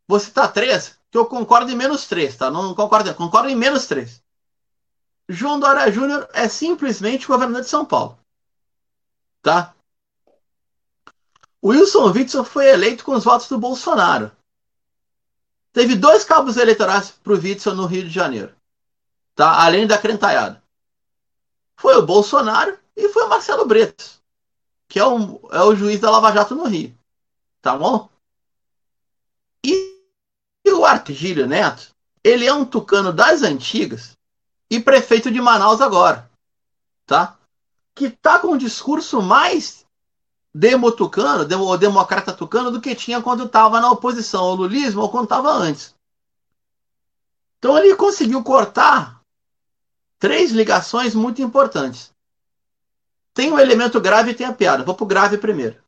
[0.07, 2.49] vou citar três, que eu concordo em menos 3, tá?
[2.49, 4.21] Não concordo, concordo em menos 3.
[5.29, 8.17] João Dória Júnior é simplesmente governador de São Paulo.
[9.41, 9.73] Tá?
[11.63, 14.31] Wilson Witzel foi eleito com os votos do Bolsonaro.
[15.73, 18.55] Teve dois cabos eleitorais para o Witzel no Rio de Janeiro.
[19.35, 19.65] Tá?
[19.65, 20.63] Além da crentaiada.
[21.75, 24.21] Foi o Bolsonaro e foi o Marcelo Bretas,
[24.87, 26.95] que é, é o juiz da Lava Jato no Rio.
[27.59, 28.07] Tá bom?
[29.65, 29.99] E,
[30.63, 34.15] e o Artigílio Neto, ele é um tucano das antigas
[34.69, 36.29] e prefeito de Manaus agora.
[37.07, 37.37] Tá?
[37.95, 39.82] Que tá com um discurso mais
[40.53, 40.91] demo,
[41.77, 45.95] democrata tucano, do que tinha quando estava na oposição ao lulismo ou quando estava antes.
[47.57, 49.21] Então ele conseguiu cortar
[50.19, 52.13] três ligações muito importantes.
[53.33, 54.83] Tem o um elemento grave e tem a piada.
[54.83, 55.81] Vou para o grave primeiro.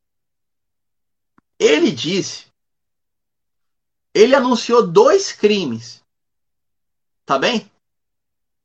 [1.60, 2.48] Ele disse.
[4.14, 6.04] Ele anunciou dois crimes.
[7.26, 7.70] Tá bem?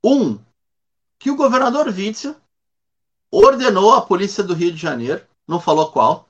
[0.02, 0.38] Um,
[1.18, 2.34] que o governador Witzel
[3.30, 6.28] ordenou à polícia do Rio de Janeiro não falou qual,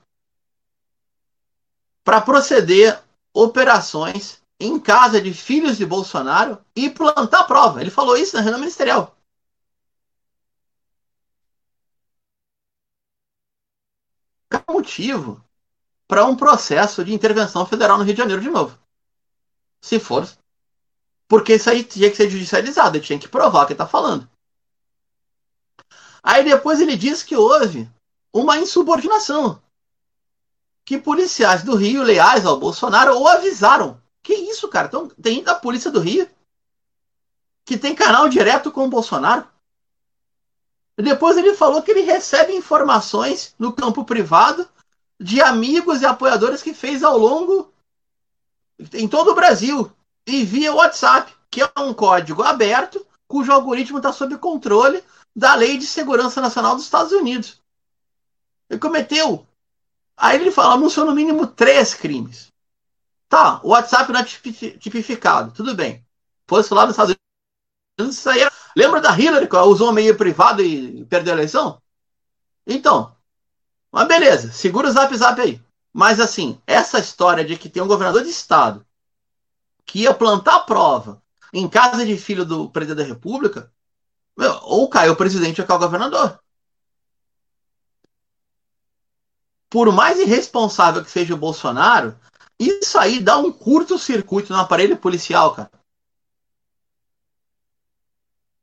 [2.03, 3.01] para proceder
[3.35, 7.81] operações em casa de filhos de Bolsonaro e plantar prova.
[7.81, 9.15] Ele falou isso na reunião ministerial.
[14.51, 15.45] Qual motivo
[16.09, 18.77] para um processo de intervenção federal no Rio de Janeiro de novo?
[19.81, 20.29] Se for.
[21.29, 24.29] Porque isso aí tinha que ser judicializado, ele tinha que provar o que está falando.
[26.23, 27.89] Aí depois ele diz que houve
[28.33, 29.63] uma insubordinação.
[30.85, 34.01] Que policiais do Rio, leais ao Bolsonaro, o avisaram.
[34.23, 34.89] Que isso, cara?
[34.89, 36.29] Então, tem da Polícia do Rio
[37.65, 39.47] que tem canal direto com o Bolsonaro.
[40.97, 44.69] Depois ele falou que ele recebe informações no campo privado
[45.21, 47.73] de amigos e apoiadores que fez ao longo
[48.93, 49.91] em todo o Brasil
[50.27, 55.05] e via WhatsApp, que é um código aberto cujo algoritmo está sob controle
[55.37, 57.60] da Lei de Segurança Nacional dos Estados Unidos.
[58.71, 59.47] Ele cometeu.
[60.17, 62.53] Aí ele fala, anunciou no mínimo três crimes.
[63.29, 66.05] Tá, o WhatsApp não é tipificado, tudo bem.
[66.47, 67.15] Fosse lá nos Estados
[67.99, 68.41] Unidos, isso aí
[68.77, 71.81] Lembra da Hillary que usou um meio privado e perdeu a eleição?
[72.67, 73.15] Então,
[73.91, 75.61] mas beleza, segura o zap zap aí.
[75.93, 78.87] Mas assim, essa história de que tem um governador de estado
[79.85, 81.21] que ia plantar prova
[81.53, 83.73] em casa de filho do presidente da República,
[84.37, 86.39] meu, ou cai o presidente ou cai o governador.
[89.71, 92.17] Por mais irresponsável que seja o Bolsonaro,
[92.59, 95.71] isso aí dá um curto-circuito no aparelho policial, cara.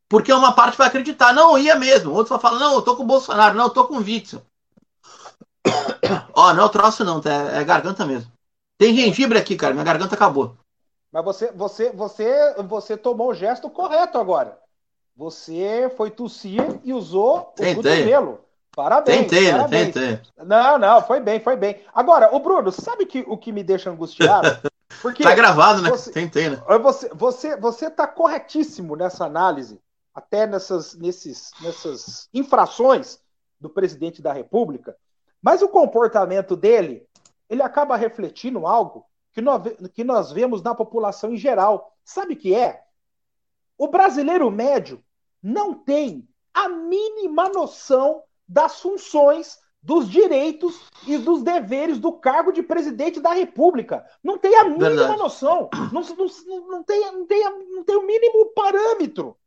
[0.10, 2.14] Porque uma parte vai acreditar, não, ia mesmo.
[2.14, 4.42] Outro vai falar, não, eu tô com o Bolsonaro, não, eu tô com o Witzel.
[6.34, 7.32] Ó, oh, não é o troço, não, tá?
[7.32, 8.32] é, garganta mesmo.
[8.78, 10.56] Tem gengibre aqui, cara, minha garganta acabou.
[11.12, 14.60] Mas você, você, você, você tomou o gesto correto agora.
[15.16, 18.47] Você foi tossir e usou o cotovelo.
[18.78, 19.22] Parabéns.
[19.22, 19.52] Tentei, né?
[19.54, 19.94] parabéns.
[19.96, 20.20] Tentei.
[20.46, 21.82] Não, não, foi bem, foi bem.
[21.92, 24.48] Agora, o Bruno, sabe que, o que me deixa angustiado?
[25.02, 25.90] Porque tá gravado, né?
[25.90, 26.62] Você, Tentei, né?
[26.84, 29.82] Você, você, você tá corretíssimo nessa análise,
[30.14, 33.20] até nessas, nesses, nessas infrações
[33.60, 34.96] do presidente da República,
[35.42, 37.04] mas o comportamento dele,
[37.50, 41.98] ele acaba refletindo algo que nós, que nós vemos na população em geral.
[42.06, 42.84] Sabe o que é?
[43.76, 45.04] O brasileiro médio
[45.42, 52.62] não tem a mínima noção das funções, dos direitos e dos deveres do cargo de
[52.62, 54.06] presidente da República.
[54.24, 55.18] Não tem a mínima Verdade.
[55.18, 55.70] noção.
[55.94, 56.28] Não, não,
[56.68, 59.38] não, tem, não, tem, não tem o mínimo parâmetro.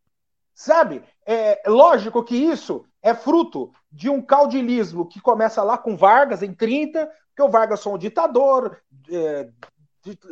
[0.55, 1.03] Sabe?
[1.27, 6.55] É lógico que isso é fruto de um caudilismo que começa lá com Vargas em
[6.55, 8.79] 30, que o Vargas foi um ditador,
[9.11, 9.49] é,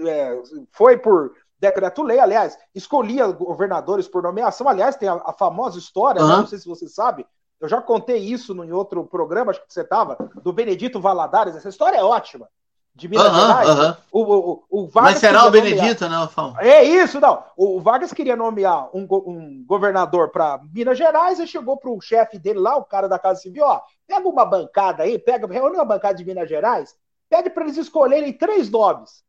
[0.07, 4.69] é, foi por decreto-lei, aliás, escolhia governadores por nomeação.
[4.69, 6.29] Aliás, tem a, a famosa história, uhum.
[6.29, 7.27] né, não sei se você sabe,
[7.61, 11.57] eu já contei isso em outro programa, acho que você estava, do Benedito Valadares.
[11.57, 12.49] Essa história é ótima.
[12.95, 13.69] De Minas uhum, Gerais.
[13.69, 13.97] Uhum.
[14.11, 16.21] O, o, o Vargas Mas será o Benedito, nomear...
[16.21, 16.55] não, Fão?
[16.59, 17.45] É isso, não.
[17.57, 22.41] O Vargas queria nomear um, um governador para Minas Gerais e chegou para o chefe
[22.41, 25.85] dele lá, o cara da Casa Civil, ó, pega uma bancada aí, pega, reúne uma
[25.85, 26.97] bancada de Minas Gerais,
[27.31, 29.23] pede para eles escolherem três nomes.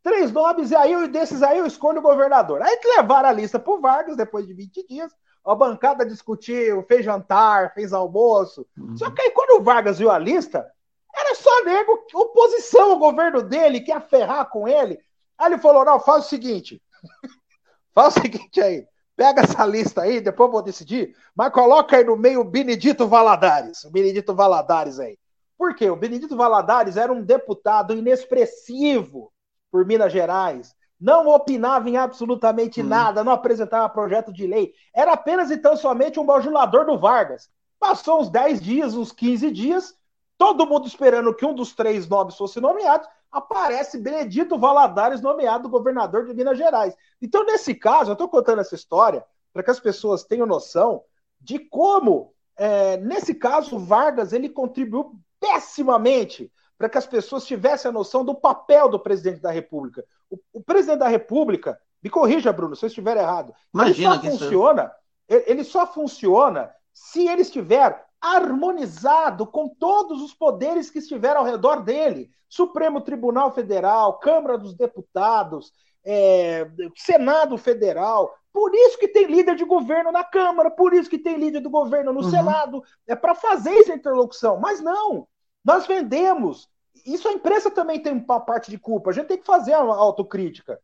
[0.00, 2.62] Três nomes, e aí desses aí eu escolho o governador.
[2.62, 5.12] Aí levaram a lista pro Vargas, depois de 20 dias,
[5.50, 8.66] a bancada discutiu, fez jantar, fez almoço.
[8.76, 8.96] Uhum.
[8.96, 10.66] Só que aí quando o Vargas viu a lista,
[11.14, 14.98] era só nego, oposição ao governo dele, quer ferrar com ele.
[15.36, 16.82] Aí ele falou: não, faz o seguinte.
[17.94, 18.86] faz o seguinte aí.
[19.16, 23.08] Pega essa lista aí, depois eu vou decidir, mas coloca aí no meio o Benedito
[23.08, 23.82] Valadares.
[23.82, 25.18] O Benedito Valadares aí.
[25.56, 25.90] Por quê?
[25.90, 29.32] O Benedito Valadares era um deputado inexpressivo
[29.72, 32.86] por Minas Gerais, não opinava em absolutamente hum.
[32.86, 34.72] nada, não apresentava projeto de lei.
[34.94, 37.50] Era apenas então somente um bajulador do Vargas.
[37.78, 39.94] Passou uns 10 dias, uns 15 dias,
[40.36, 46.26] todo mundo esperando que um dos três nomes fosse nomeado, aparece Benedito Valadares nomeado governador
[46.26, 46.96] de Minas Gerais.
[47.20, 51.02] Então, nesse caso, eu estou contando essa história para que as pessoas tenham noção
[51.40, 57.92] de como, é, nesse caso, Vargas ele contribuiu pessimamente para que as pessoas tivessem a
[57.92, 60.04] noção do papel do presidente da República.
[60.30, 64.30] O, o presidente da República, me corrija, Bruno, se eu estiver errado, Imagina ele só
[64.30, 64.92] funciona,
[65.28, 71.82] ele só funciona se ele estiver harmonizado com todos os poderes que estiveram ao redor
[71.82, 72.30] dele.
[72.48, 75.72] Supremo Tribunal Federal, Câmara dos Deputados,
[76.04, 78.34] é, Senado Federal.
[78.52, 81.70] Por isso que tem líder de governo na Câmara, por isso que tem líder do
[81.70, 82.30] governo no uhum.
[82.30, 82.82] Senado.
[83.06, 84.58] É para fazer essa interlocução.
[84.58, 85.28] Mas não,
[85.64, 86.68] nós vendemos.
[87.04, 89.10] Isso a imprensa também tem uma parte de culpa.
[89.10, 90.80] A gente tem que fazer a autocrítica.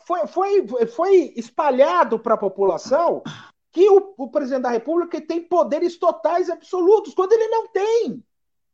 [0.00, 3.22] Foi, foi, foi espalhado para a população
[3.72, 8.22] que o, o, presidente da República tem poderes totais e absolutos, quando ele não tem.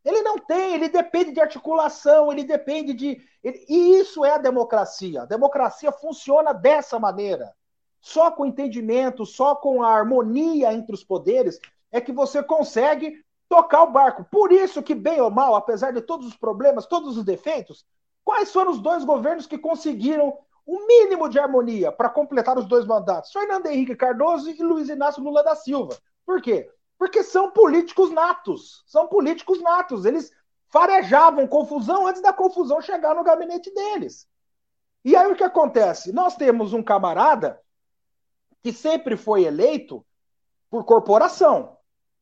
[0.05, 3.21] Ele não tem, ele depende de articulação, ele depende de.
[3.43, 5.23] Ele, e isso é a democracia.
[5.23, 7.55] A democracia funciona dessa maneira.
[8.01, 11.59] Só com entendimento, só com a harmonia entre os poderes,
[11.91, 14.25] é que você consegue tocar o barco.
[14.31, 17.85] Por isso que, bem ou mal, apesar de todos os problemas, todos os defeitos,
[18.25, 22.87] quais foram os dois governos que conseguiram o mínimo de harmonia para completar os dois
[22.87, 23.33] mandatos?
[23.33, 25.97] Fernando Henrique Cardoso e Luiz Inácio Lula da Silva.
[26.25, 26.71] Por quê?
[26.99, 28.83] Porque são políticos natos.
[28.87, 30.05] São políticos natos.
[30.05, 30.33] Eles
[30.69, 34.27] farejavam confusão antes da confusão chegar no gabinete deles.
[35.05, 36.13] E aí o que acontece?
[36.13, 37.61] Nós temos um camarada
[38.63, 40.05] que sempre foi eleito
[40.71, 41.77] por corporação.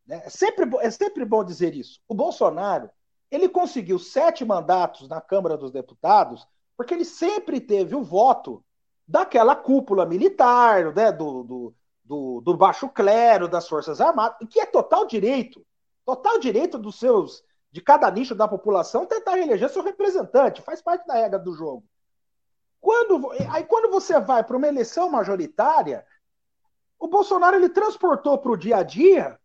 [0.07, 0.23] Né?
[0.25, 2.01] É, sempre, é sempre bom dizer isso.
[2.09, 2.91] O Bolsonaro
[3.31, 8.63] ele conseguiu sete mandatos na Câmara dos Deputados porque ele sempre teve o voto
[9.07, 14.67] daquela cúpula militar, né, do, do, do, do baixo clero, das Forças Armadas, que é
[14.67, 15.65] total direito,
[16.05, 21.07] total direito dos seus, de cada nicho da população tentar eleger seu representante, faz parte
[21.07, 21.85] da regra do jogo.
[22.81, 26.05] Quando, aí quando você vai para uma eleição majoritária,
[26.99, 29.39] o Bolsonaro ele transportou para o dia a dia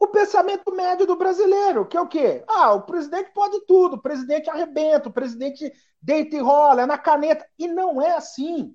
[0.00, 2.42] o pensamento médio do brasileiro, que é o quê?
[2.48, 6.96] Ah, o presidente pode tudo, o presidente arrebenta, o presidente deita e rola, é na
[6.96, 7.46] caneta.
[7.58, 8.74] E não é assim.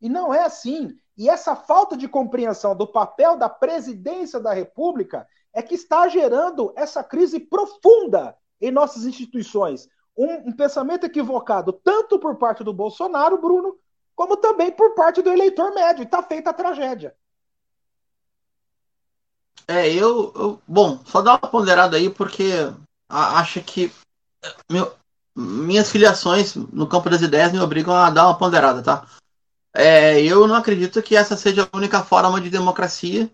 [0.00, 0.92] E não é assim.
[1.16, 5.24] E essa falta de compreensão do papel da presidência da República
[5.54, 9.88] é que está gerando essa crise profunda em nossas instituições.
[10.18, 13.78] Um, um pensamento equivocado, tanto por parte do Bolsonaro, Bruno,
[14.16, 16.02] como também por parte do eleitor médio.
[16.02, 17.14] Está feita a tragédia.
[19.68, 22.52] É, eu, eu, Bom, só dá uma ponderada aí, porque
[23.08, 23.92] acho que
[24.70, 24.94] meu,
[25.34, 29.06] minhas filiações no campo das ideias me obrigam a dar uma ponderada, tá?
[29.74, 33.30] É, eu não acredito que essa seja a única forma de democracia,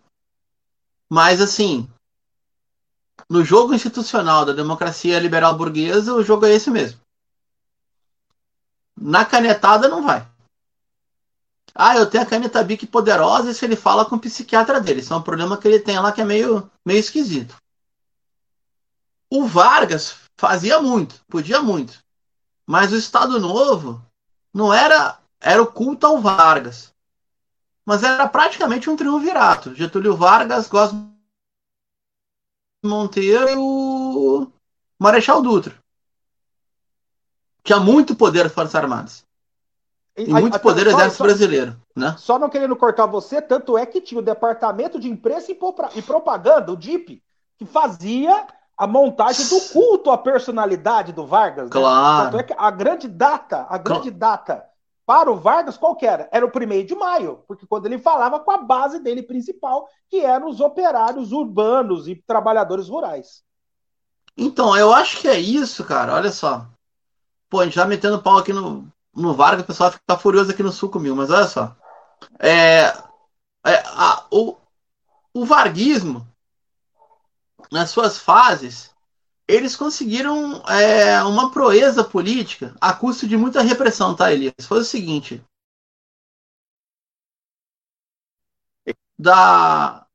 [1.08, 1.88] mas assim,
[3.28, 7.00] no jogo institucional da democracia liberal burguesa, o jogo é esse mesmo.
[8.96, 10.26] Na canetada não vai.
[11.74, 15.00] Ah, eu tenho a caneta Bic poderosa se ele fala com o psiquiatra dele.
[15.00, 17.56] Isso é um problema que ele tem lá que é meio, meio esquisito.
[19.30, 21.98] O Vargas fazia muito, podia muito.
[22.66, 24.04] Mas o Estado Novo
[24.52, 26.92] não era era o culto ao Vargas.
[27.84, 29.74] Mas era praticamente um triunvirato.
[29.74, 30.92] Getúlio Vargas, Góes
[32.84, 34.52] Monteiro e o
[34.98, 35.76] Marechal Dutra.
[37.64, 39.24] Tinha muito poder das Forças Armadas.
[40.16, 41.76] E, e muito poder do Exército só, Brasileiro.
[41.96, 42.14] Né?
[42.18, 46.72] Só não querendo cortar você, tanto é que tinha o Departamento de Imprensa e Propaganda,
[46.72, 47.22] o DIP,
[47.58, 48.46] que fazia
[48.76, 51.66] a montagem do culto à personalidade do Vargas.
[51.66, 51.70] Né?
[51.70, 52.24] Claro.
[52.24, 52.30] Né?
[52.30, 54.18] Tanto é que a grande data, a grande claro.
[54.18, 54.64] data
[55.06, 56.28] para o Vargas, qual que era?
[56.30, 60.20] Era o primeiro de maio, porque quando ele falava com a base dele principal, que
[60.20, 63.42] eram os operários urbanos e trabalhadores rurais.
[64.36, 66.14] Então, eu acho que é isso, cara.
[66.14, 66.66] Olha só.
[67.50, 70.62] Pô, a gente já metendo pau aqui no, no Vargas, o pessoal fica furioso aqui
[70.62, 71.76] no sul comigo, mas olha só.
[72.38, 72.86] É,
[73.66, 74.56] é, a, o,
[75.34, 76.26] o varguismo,
[77.70, 78.90] nas suas fases,
[79.46, 84.54] eles conseguiram é, uma proeza política a custo de muita repressão, tá, Elias?
[84.62, 85.44] Foi o seguinte.
[89.18, 90.06] Da,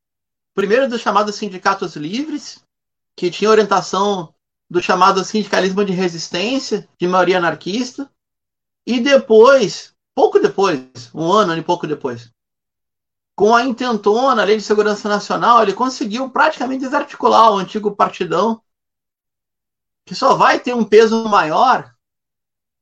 [0.54, 2.64] primeiro dos chamados sindicatos livres,
[3.16, 4.34] que tinha orientação
[4.70, 8.12] do chamado sindicalismo de resistência, de maioria anarquista,
[8.88, 12.32] e depois, pouco depois, um ano e pouco depois,
[13.36, 18.62] com a intentona, a Lei de Segurança Nacional, ele conseguiu praticamente desarticular o antigo partidão
[20.06, 21.93] que só vai ter um peso maior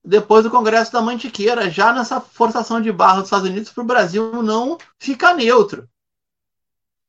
[0.04, 3.88] depois do Congresso da Mantiqueira, já nessa forçação de barra dos Estados Unidos para o
[3.88, 5.90] Brasil não ficar neutro.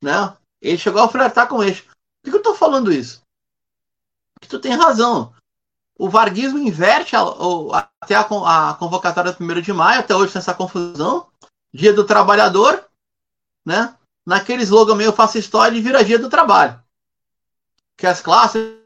[0.03, 0.35] Né?
[0.59, 1.85] Ele chegou a flertar com eixo.
[2.23, 3.23] Por que eu estou falando isso?
[4.33, 5.36] Porque tu tem razão.
[5.99, 8.21] O varguismo inverte a, a, até a,
[8.71, 11.27] a convocatória do 1 de maio, até hoje tem essa confusão.
[11.73, 12.85] Dia do Trabalhador,
[13.65, 13.95] né?
[14.25, 16.83] naquele slogan meio fascista, vira Dia do Trabalho.
[17.97, 18.77] Que as classes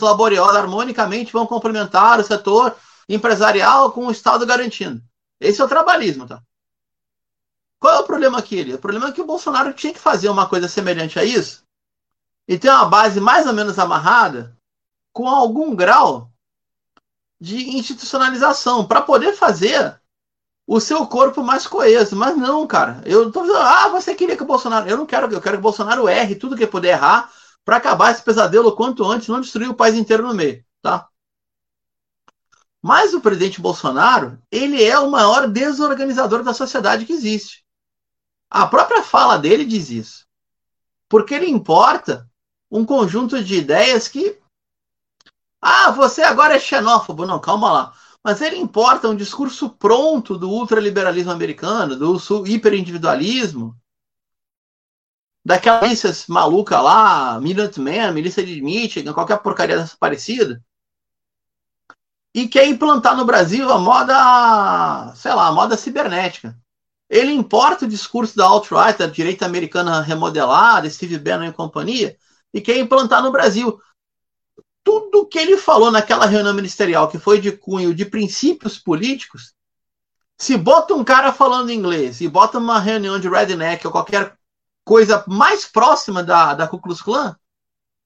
[0.00, 2.76] laboriosas harmonicamente vão complementar o setor
[3.08, 5.02] empresarial com o Estado garantindo.
[5.40, 6.42] Esse é o trabalhismo, tá?
[7.78, 8.72] Qual é o problema aqui?
[8.72, 11.64] O problema é que o Bolsonaro tinha que fazer uma coisa semelhante a isso
[12.48, 14.56] e ter uma base mais ou menos amarrada
[15.12, 16.30] com algum grau
[17.44, 20.00] de institucionalização para poder fazer
[20.66, 22.16] o seu corpo mais coeso.
[22.16, 23.02] Mas não, cara.
[23.04, 24.88] Eu tô dizendo, ah, você queria que o Bolsonaro.
[24.88, 27.30] Eu não quero, eu quero que o Bolsonaro erre tudo que puder errar
[27.64, 31.08] para acabar esse pesadelo quanto antes, não destruir o país inteiro no meio, tá?
[32.82, 37.64] Mas o presidente Bolsonaro, ele é o maior desorganizador da sociedade que existe.
[38.50, 40.26] A própria fala dele diz isso.
[41.08, 42.28] Porque ele importa
[42.70, 44.38] um conjunto de ideias que.
[45.66, 47.24] Ah, você agora é xenófobo.
[47.24, 47.92] Não, calma lá.
[48.22, 53.74] Mas ele importa um discurso pronto do ultraliberalismo americano, do hiperindividualismo,
[55.44, 60.62] daquela milícia maluca lá, Minuteman, milícia de Michigan, qualquer porcaria dessa parecida,
[62.34, 66.56] e quer implantar no Brasil a moda, sei lá, a moda cibernética.
[67.08, 72.16] Ele importa o discurso da alt-right, da direita americana remodelada, Steve Bannon e companhia,
[72.52, 73.78] e quer implantar no Brasil.
[74.84, 79.54] Tudo que ele falou naquela reunião ministerial, que foi de cunho de princípios políticos,
[80.36, 84.36] se bota um cara falando inglês e bota uma reunião de redneck ou qualquer
[84.84, 87.34] coisa mais próxima da, da Ku Klux Klan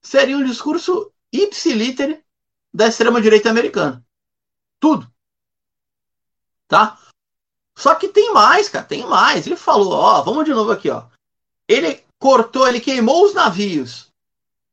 [0.00, 2.22] seria um discurso ipsiliter
[2.72, 4.04] da extrema-direita americana.
[4.78, 5.10] Tudo.
[6.68, 6.98] Tá?
[7.76, 9.46] Só que tem mais, cara, tem mais.
[9.46, 11.06] Ele falou, ó, vamos de novo aqui, ó.
[11.66, 14.07] Ele cortou, ele queimou os navios.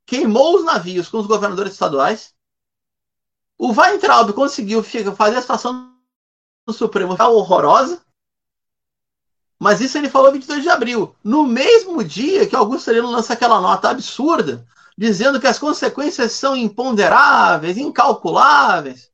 [0.05, 2.33] Queimou os navios com os governadores estaduais.
[3.57, 5.95] O Weintraub conseguiu fazer a situação
[6.65, 8.01] do Supremo horrorosa.
[9.59, 13.61] Mas isso ele falou 22 de abril, no mesmo dia que Augusto Heleno lança aquela
[13.61, 19.09] nota absurda, dizendo que as consequências são imponderáveis, incalculáveis,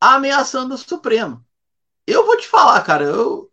[0.00, 1.44] ameaçando o Supremo.
[2.06, 3.50] Eu vou te falar, cara, eu.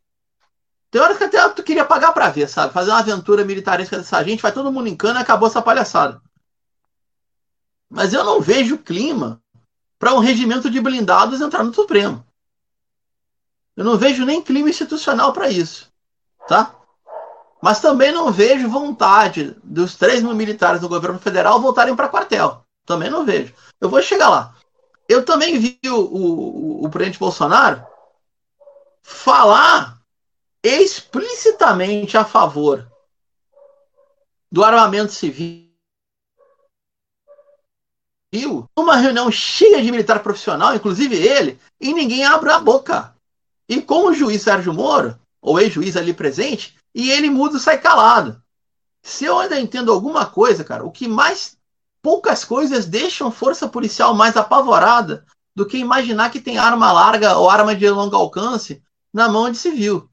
[0.91, 2.73] Tem horas que até eu queria pagar para ver, sabe?
[2.73, 6.21] Fazer uma aventura militaresca dessa gente, vai todo mundo em cana e acabou essa palhaçada.
[7.95, 9.41] Mas eu não vejo clima
[9.97, 12.27] para um regimento de blindados entrar no Supremo.
[13.73, 15.89] Eu não vejo nem clima institucional para isso,
[16.45, 16.75] tá?
[17.61, 22.65] Mas também não vejo vontade dos 3 mil militares do governo federal voltarem para quartel.
[22.85, 23.53] Também não vejo.
[23.79, 24.53] Eu vou chegar lá.
[25.07, 27.81] Eu também vi o, o, o presidente Bolsonaro
[29.01, 30.01] falar
[30.61, 32.85] explicitamente a favor
[34.51, 35.64] do armamento civil
[38.77, 43.15] numa reunião cheia de militar profissional, inclusive ele, e ninguém abre a boca.
[43.67, 47.77] E com o juiz Sérgio Moro, ou ex-juiz ali presente, e ele muda e sai
[47.77, 48.41] calado.
[49.03, 51.57] Se eu ainda entendo alguma coisa, cara, o que mais
[52.01, 55.25] poucas coisas deixam força policial mais apavorada
[55.55, 58.83] do que imaginar que tem arma larga ou arma de longo alcance
[59.13, 60.09] na mão de civil.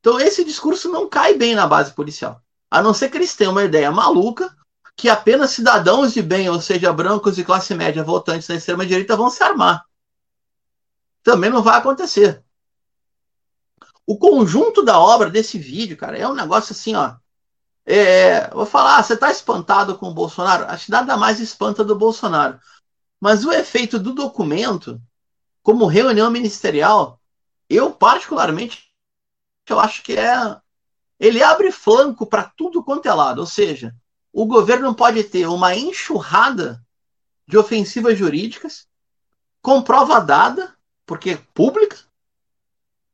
[0.00, 2.40] Então esse discurso não cai bem na base policial.
[2.70, 4.56] A não ser que eles tenham uma ideia maluca
[5.00, 9.30] que apenas cidadãos de bem, ou seja, brancos e classe média votantes da extrema-direita, vão
[9.30, 9.84] se armar.
[11.22, 12.42] Também não vai acontecer
[14.10, 17.14] o conjunto da obra desse vídeo, cara, é um negócio assim, ó.
[17.86, 20.64] É, vou falar, você tá espantado com o Bolsonaro?
[20.64, 22.58] Acho que nada mais espanta do Bolsonaro.
[23.20, 25.00] Mas o efeito do documento,
[25.62, 27.20] como reunião ministerial,
[27.68, 28.90] eu particularmente
[29.68, 30.56] eu acho que é
[31.20, 33.94] ele abre flanco para tudo quanto é lado, ou seja,
[34.32, 36.80] o governo pode ter uma enxurrada
[37.46, 38.86] de ofensivas jurídicas
[39.60, 40.74] com prova dada,
[41.04, 41.98] porque é pública,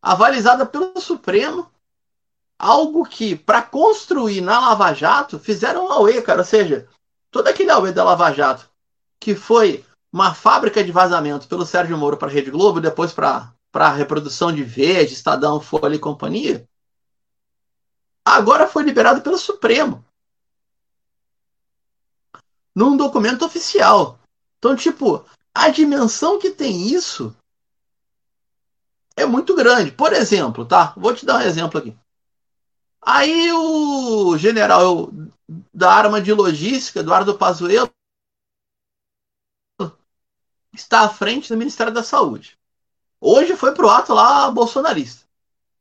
[0.00, 1.70] avalizada pelo Supremo,
[2.58, 6.40] algo que, para construir na Lava Jato, fizeram um AUE, cara.
[6.40, 6.88] Ou seja,
[7.30, 8.70] todo aquele AUE da Lava Jato,
[9.18, 13.52] que foi uma fábrica de vazamento pelo Sérgio Moro para a Rede Globo, depois para
[13.74, 16.66] a reprodução de Verde, Estadão, Folha e companhia,
[18.24, 20.05] agora foi liberado pelo Supremo.
[22.76, 24.18] Num documento oficial.
[24.58, 25.24] Então, tipo,
[25.54, 27.34] a dimensão que tem isso
[29.16, 29.90] é muito grande.
[29.90, 30.92] Por exemplo, tá?
[30.94, 31.96] Vou te dar um exemplo aqui.
[33.00, 35.10] Aí o general
[35.72, 37.90] da arma de logística, Eduardo Pazuello,
[40.72, 42.58] está à frente do Ministério da Saúde.
[43.18, 45.24] Hoje foi pro ato lá bolsonarista.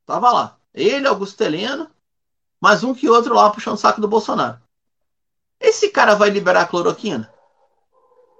[0.06, 0.58] Tava lá.
[0.74, 1.92] Ele, Augusto Helena,
[2.62, 4.62] mais um que outro lá puxando o saco do Bolsonaro.
[5.60, 7.32] Esse cara vai liberar a cloroquina?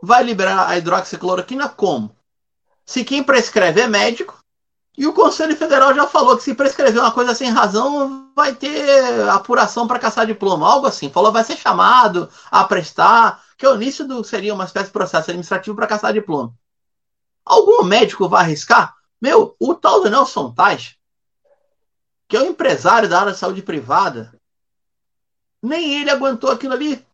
[0.02, 2.16] Vai liberar a hidroxicloroquina como?
[2.86, 4.38] Se quem prescreve é médico,
[4.98, 9.28] e o Conselho Federal já falou que se prescrever uma coisa sem razão, vai ter
[9.30, 11.10] apuração para caçar diploma, algo assim.
[11.10, 15.30] Falou vai ser chamado a prestar, que o início do, seria uma espécie de processo
[15.30, 16.54] administrativo para caçar diploma.
[17.44, 18.96] Algum médico vai arriscar?
[19.22, 20.96] Meu, o tal do Nelson Tais,
[22.28, 24.34] que é um empresário da área de saúde privada,
[25.62, 27.05] nem ele aguentou aquilo ali.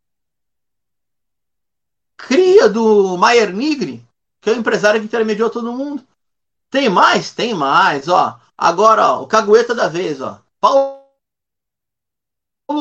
[2.69, 4.05] Do Maier Nigri,
[4.39, 6.03] que é o empresário que intermediou todo mundo.
[6.69, 7.31] Tem mais?
[7.33, 8.39] Tem mais, ó.
[8.57, 10.39] Agora, ó, o cagueta da vez, ó.
[10.59, 11.01] Paulo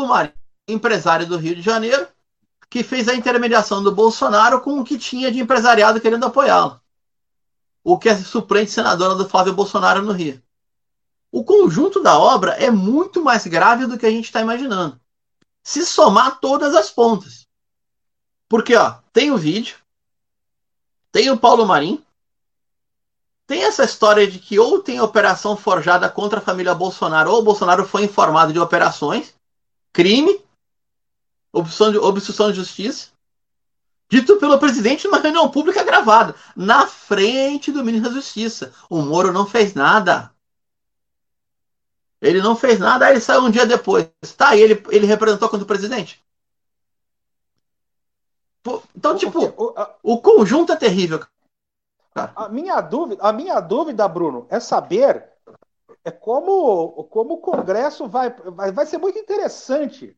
[0.07, 0.35] Marinho,
[0.69, 2.07] empresário do Rio de Janeiro,
[2.69, 6.81] que fez a intermediação do Bolsonaro com o que tinha de empresariado querendo apoiá-lo.
[7.83, 10.41] O que é suplente senadora do Flávio Bolsonaro no Rio.
[11.33, 15.01] O conjunto da obra é muito mais grave do que a gente está imaginando.
[15.63, 17.47] Se somar todas as pontas.
[18.51, 19.79] Porque, ó, tem o vídeo,
[21.13, 22.05] tem o Paulo Marim,
[23.47, 27.45] tem essa história de que ou tem operação forjada contra a família Bolsonaro, ou o
[27.45, 29.33] Bolsonaro foi informado de operações,
[29.93, 30.45] crime,
[31.53, 33.11] obstrução de, obstrução de justiça,
[34.09, 38.75] dito pelo presidente numa reunião pública gravada, na frente do ministro da Justiça.
[38.89, 40.35] O Moro não fez nada.
[42.21, 44.09] Ele não fez nada, aí ele saiu um dia depois.
[44.37, 46.21] Tá, e ele, ele representou contra o presidente?
[48.95, 49.39] Então, tipo,
[50.03, 51.21] o conjunto é terrível.
[52.15, 55.31] A minha dúvida, a minha dúvida, Bruno, é saber
[56.05, 60.17] é como, como o Congresso vai, vai, vai ser muito interessante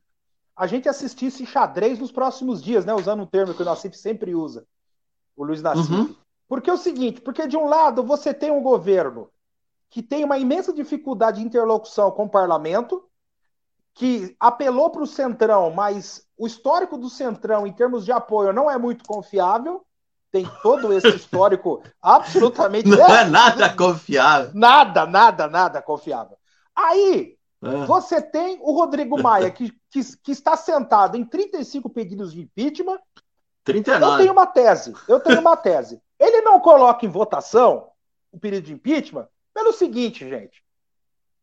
[0.55, 2.95] a gente assistir esse xadrez nos próximos dias, né?
[2.95, 4.67] Usando um termo que o Nassif sempre usa,
[5.37, 5.93] o Luiz Nassif.
[5.93, 6.15] Uhum.
[6.47, 9.31] Porque é o seguinte, porque de um lado você tem um governo
[9.89, 13.05] que tem uma imensa dificuldade de interlocução com o parlamento,
[13.95, 18.69] que apelou para o Centrão, mas o histórico do Centrão em termos de apoio não
[18.69, 19.87] é muito confiável,
[20.29, 22.89] tem todo esse histórico absolutamente.
[22.89, 24.51] Não é nada confiável.
[24.53, 26.37] Nada, nada, nada confiável.
[26.75, 27.87] Aí, é.
[27.87, 32.99] você tem o Rodrigo Maia, que, que, que, está sentado em 35 pedidos de impeachment.
[33.63, 34.13] 39.
[34.13, 34.95] Eu tenho uma tese.
[35.07, 36.03] Eu tenho uma tese.
[36.19, 37.89] Ele não coloca em votação
[38.33, 40.61] o pedido de impeachment pelo seguinte, gente.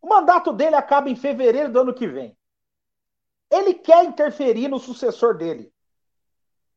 [0.02, 2.36] O mandato dele acaba em fevereiro do ano que vem.
[3.50, 5.72] Ele quer interferir no sucessor dele.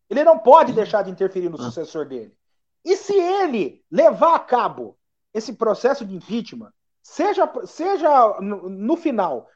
[0.09, 1.65] Ele não pode deixar de interferir no ah.
[1.65, 2.37] sucessor dele.
[2.85, 4.99] E se ele levar a cabo
[5.33, 9.49] esse processo de impeachment, seja, seja no, no final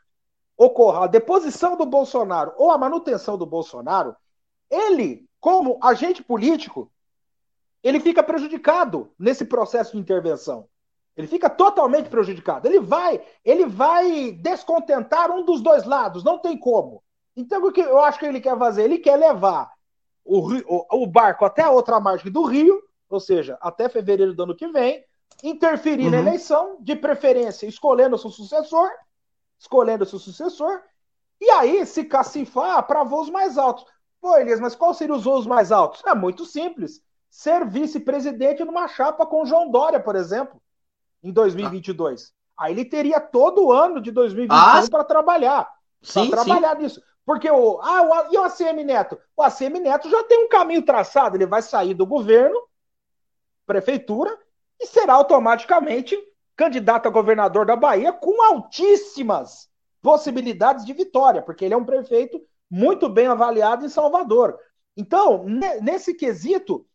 [0.56, 4.16] ocorra a deposição do Bolsonaro ou a manutenção do Bolsonaro,
[4.70, 6.90] ele, como agente político,
[7.82, 10.68] ele fica prejudicado nesse processo de intervenção.
[11.16, 12.66] Ele fica totalmente prejudicado.
[12.66, 17.02] Ele vai, ele vai descontentar um dos dois lados, não tem como.
[17.36, 18.84] Então, o que eu acho que ele quer fazer?
[18.84, 19.70] Ele quer levar
[20.24, 24.42] o, o, o barco até a outra margem do rio, ou seja, até fevereiro do
[24.42, 25.04] ano que vem,
[25.42, 26.10] interferir uhum.
[26.10, 28.88] na eleição, de preferência escolhendo seu sucessor,
[29.58, 30.80] escolhendo seu sucessor,
[31.40, 33.84] e aí se cacifar para voos mais altos.
[34.20, 36.02] Pô, Elias, mas quais seriam os voos mais altos?
[36.06, 37.02] É muito simples.
[37.30, 40.60] Ser vice-presidente numa chapa com João Dória, por exemplo,
[41.22, 42.32] em 2022.
[42.56, 42.64] Ah.
[42.64, 45.68] Aí ele teria todo o ano de 2021 ah, para trabalhar.
[46.12, 46.82] Para trabalhar sim.
[46.82, 47.02] nisso.
[47.26, 47.80] Porque o.
[47.82, 49.18] Ah, o, e o ACM Neto?
[49.36, 51.36] O ACM Neto já tem um caminho traçado.
[51.36, 52.56] Ele vai sair do governo,
[53.66, 54.38] prefeitura,
[54.80, 56.16] e será automaticamente
[56.56, 59.68] candidato a governador da Bahia com altíssimas
[60.00, 64.56] possibilidades de vitória, porque ele é um prefeito muito bem avaliado em Salvador.
[64.96, 65.44] Então,
[65.82, 66.86] nesse quesito,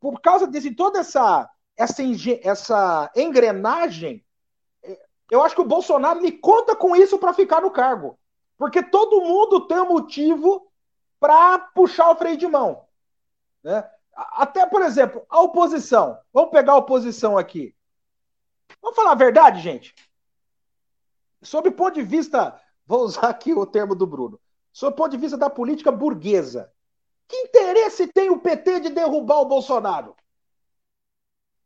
[0.00, 2.02] por causa de toda essa, essa,
[2.42, 4.24] essa engrenagem,
[5.30, 8.18] eu acho que o Bolsonaro ele conta com isso para ficar no cargo.
[8.62, 10.70] Porque todo mundo tem um motivo
[11.18, 12.86] para puxar o freio de mão.
[13.60, 13.84] Né?
[14.14, 16.16] Até, por exemplo, a oposição.
[16.32, 17.74] Vamos pegar a oposição aqui.
[18.80, 19.92] Vamos falar a verdade, gente?
[21.42, 22.56] Sob o ponto de vista,
[22.86, 24.40] vou usar aqui o termo do Bruno,
[24.72, 26.72] sob o ponto de vista da política burguesa,
[27.26, 30.14] que interesse tem o PT de derrubar o Bolsonaro?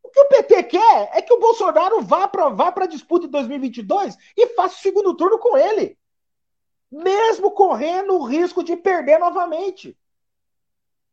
[0.03, 3.32] O que o PT quer é que o Bolsonaro vá para vá a disputa de
[3.32, 5.99] 2022 e faça o segundo turno com ele.
[6.97, 9.97] Mesmo correndo o risco de perder novamente.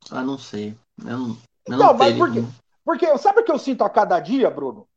[0.09, 0.77] Ah, não sei.
[0.99, 2.43] Eu não, eu então, mas por quê?
[2.86, 4.88] Porque sabe o que eu sinto a cada dia, Bruno?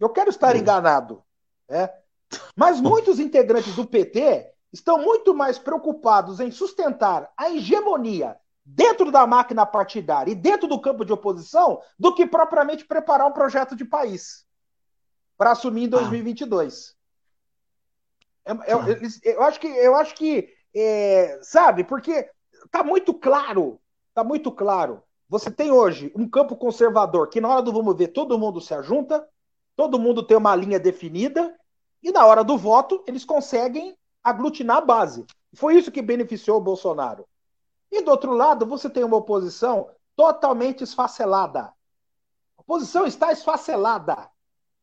[0.00, 0.58] Eu quero estar hum.
[0.58, 1.22] enganado.
[1.68, 1.88] Né?
[2.56, 9.26] Mas muitos integrantes do PT estão muito mais preocupados em sustentar a hegemonia dentro da
[9.26, 13.84] máquina partidária e dentro do campo de oposição do que propriamente preparar um projeto de
[13.84, 14.44] país
[15.38, 16.90] para assumir em 2022.
[16.90, 16.95] Ah.
[18.46, 22.30] Eu, eu, eu, acho que, eu acho que é, sabe, porque
[22.70, 23.80] tá muito claro,
[24.14, 25.02] tá muito claro.
[25.28, 28.72] Você tem hoje um campo conservador que na hora do vamos ver todo mundo se
[28.72, 29.26] ajunta,
[29.74, 31.54] todo mundo tem uma linha definida
[32.00, 35.26] e na hora do voto eles conseguem aglutinar a base.
[35.54, 37.26] Foi isso que beneficiou o Bolsonaro.
[37.90, 41.72] E do outro lado, você tem uma oposição totalmente esfacelada.
[42.56, 44.30] A oposição está esfacelada.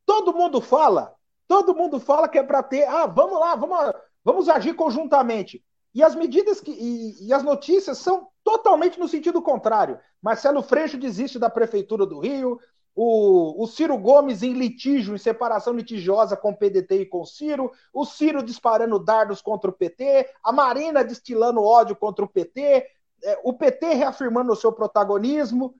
[0.05, 1.15] Todo mundo fala,
[1.47, 5.63] todo mundo fala que é para ter, ah, vamos lá, vamos, vamos agir conjuntamente.
[5.93, 9.99] E as medidas que, e, e, as notícias são totalmente no sentido contrário.
[10.21, 12.59] Marcelo Freixo desiste da Prefeitura do Rio,
[12.95, 17.25] o, o, Ciro Gomes em litígio, em separação litigiosa com o PDT e com o
[17.25, 22.87] Ciro, o Ciro disparando dardos contra o PT, a Marina destilando ódio contra o PT,
[23.23, 25.75] é, o PT reafirmando o seu protagonismo.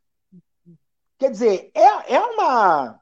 [1.20, 3.00] Quer dizer, é, é, uma,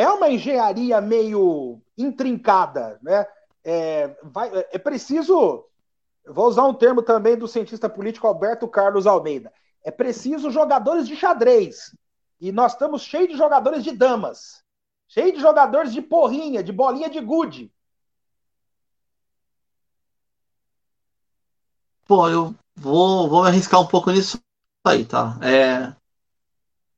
[0.00, 2.98] é uma engenharia meio intrincada.
[3.02, 3.26] Né?
[3.62, 5.66] É, vai, é preciso.
[6.26, 9.52] Vou usar um termo também do cientista político Alberto Carlos Almeida.
[9.84, 11.94] É preciso jogadores de xadrez
[12.40, 14.64] e nós estamos cheios de jogadores de damas.
[15.06, 17.70] Cheio de jogadores de porrinha, de bolinha de gude.
[22.06, 24.38] Pô, eu vou, vou arriscar um pouco nisso
[24.86, 25.38] aí, tá?
[25.42, 25.94] É,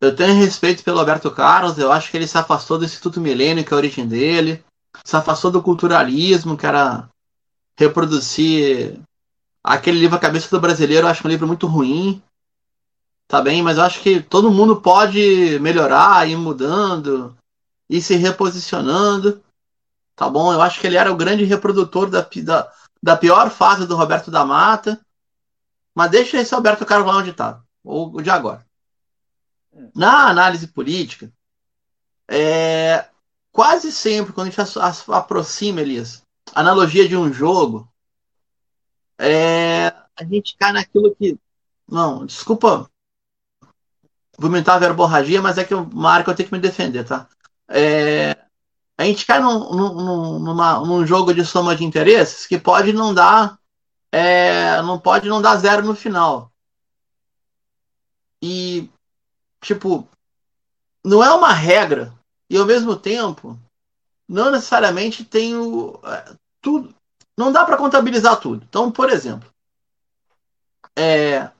[0.03, 3.65] eu tenho respeito pelo Alberto Carlos, eu acho que ele se afastou do Instituto Milênio,
[3.65, 4.63] que é a origem dele,
[5.05, 7.09] se afastou do culturalismo, que era
[7.77, 9.01] reproduzir
[9.65, 12.23] aquele livro A Cabeça do Brasileiro, eu acho um livro muito ruim
[13.33, 17.35] tá bem, mas eu acho que todo mundo pode melhorar, ir mudando,
[17.89, 19.43] ir se reposicionando,
[20.15, 20.53] tá bom?
[20.53, 22.73] Eu acho que ele era o grande reprodutor da, da,
[23.03, 25.01] da pior fase do Roberto da Mata,
[25.95, 28.67] mas deixa esse Alberto Carlos lá onde tá, ou de agora.
[29.95, 31.33] Na análise política,
[32.29, 33.07] é,
[33.51, 36.23] quase sempre, quando a gente aproxima, Elias,
[36.55, 37.89] analogia de um jogo,
[39.19, 41.39] é, a gente cai naquilo que.
[41.89, 42.91] Não, desculpa
[44.39, 47.29] vomitar a verborragia, mas é que uma área que eu tenho que me defender, tá?
[47.69, 48.37] É,
[48.99, 53.15] a gente cai num, num, numa, num jogo de soma de interesses que pode não
[53.15, 53.59] dar
[54.13, 56.53] é, não pode não dar zero no final.
[58.43, 58.91] E,
[59.63, 60.07] tipo,
[61.05, 62.13] não é uma regra.
[62.51, 63.59] E ao mesmo tempo,
[64.29, 66.95] não necessariamente tem o, é, tudo.
[67.37, 68.65] Não dá para contabilizar tudo.
[68.69, 69.51] Então, por exemplo,
[70.97, 71.51] é,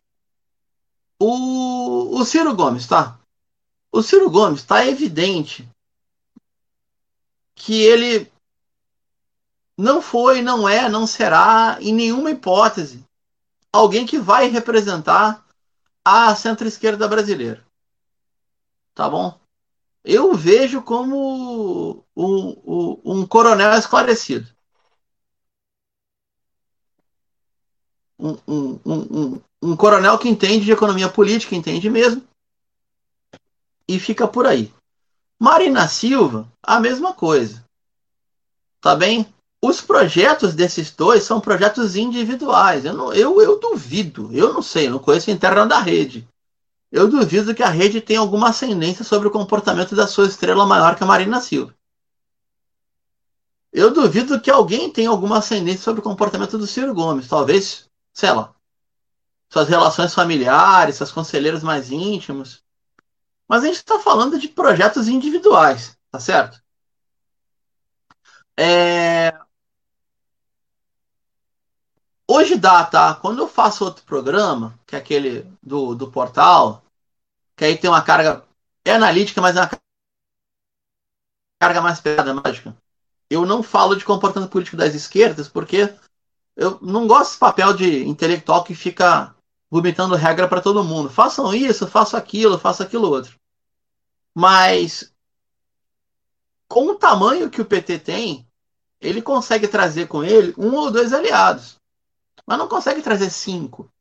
[1.19, 3.19] o, o Ciro Gomes, tá?
[3.91, 5.69] O Ciro Gomes tá evidente
[7.55, 8.31] que ele
[9.79, 13.05] não foi, não é, não será, em nenhuma hipótese,
[13.73, 15.45] alguém que vai representar
[16.05, 17.65] a centro-esquerda brasileira.
[18.95, 19.39] Tá bom?
[20.05, 24.49] Eu vejo como um, um, um coronel esclarecido.
[28.19, 32.23] Um, um, um, coronel que entende de economia política, entende mesmo,
[33.89, 34.73] e fica por aí.
[35.41, 37.65] Marina Silva, a mesma coisa.
[38.81, 39.27] Tá bem?
[39.61, 42.85] Os projetos desses dois são projetos individuais.
[42.85, 46.29] Eu, não, eu, eu duvido, eu não sei, eu não conheço interna da rede.
[46.93, 50.95] Eu duvido que a rede tenha alguma ascendência sobre o comportamento da sua estrela maior
[50.95, 51.75] que a Marina Silva.
[53.73, 57.27] Eu duvido que alguém tenha alguma ascendência sobre o comportamento do Ciro Gomes.
[57.27, 58.55] Talvez, sei lá,
[59.49, 62.63] suas relações familiares, seus conselheiros mais íntimos.
[63.49, 66.63] Mas a gente está falando de projetos individuais, tá certo?
[68.55, 69.33] É...
[72.29, 73.15] Hoje dá, tá?
[73.15, 76.82] Quando eu faço outro programa, que é aquele do, do portal,
[77.57, 78.45] que aí tem uma carga.
[78.85, 79.71] É analítica, mas é uma
[81.61, 82.77] carga mais pesada, mágica.
[83.31, 85.95] Eu não falo de comportamento político das esquerdas, porque
[86.57, 89.35] eu não gosto desse papel de intelectual que fica
[89.71, 91.09] vomitando regra para todo mundo.
[91.09, 93.39] Façam isso, façam aquilo, façam aquilo outro.
[94.35, 95.13] Mas
[96.69, 98.47] com o tamanho que o PT tem,
[99.01, 101.81] ele consegue trazer com ele um ou dois aliados
[102.47, 103.92] mas não consegue trazer cinco.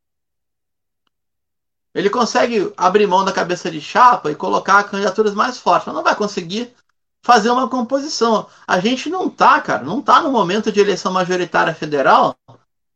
[1.93, 6.03] Ele consegue abrir mão da cabeça de chapa e colocar candidaturas mais fortes, mas não
[6.03, 6.73] vai conseguir
[7.21, 8.47] fazer uma composição.
[8.65, 12.35] A gente não tá, cara, não tá no momento de eleição majoritária federal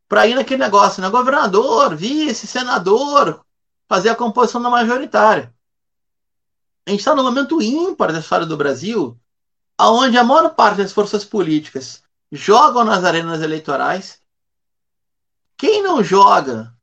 [0.08, 1.10] para ir naquele negócio, né?
[1.10, 3.44] Governador, vice, senador,
[3.88, 5.54] fazer a composição da majoritária.
[6.86, 9.20] A gente está no momento ímpar da história do Brasil,
[9.78, 14.22] aonde a maior parte das forças políticas jogam nas arenas eleitorais
[15.58, 16.76] quem não joga,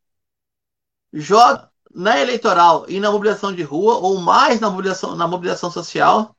[1.12, 6.34] joga na eleitoral e na mobilização de rua, ou mais na mobilização, na mobilização social.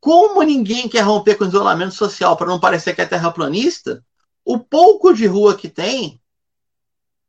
[0.00, 4.04] Como ninguém quer romper com o isolamento social para não parecer que é terraplanista,
[4.44, 6.20] o pouco de rua que tem,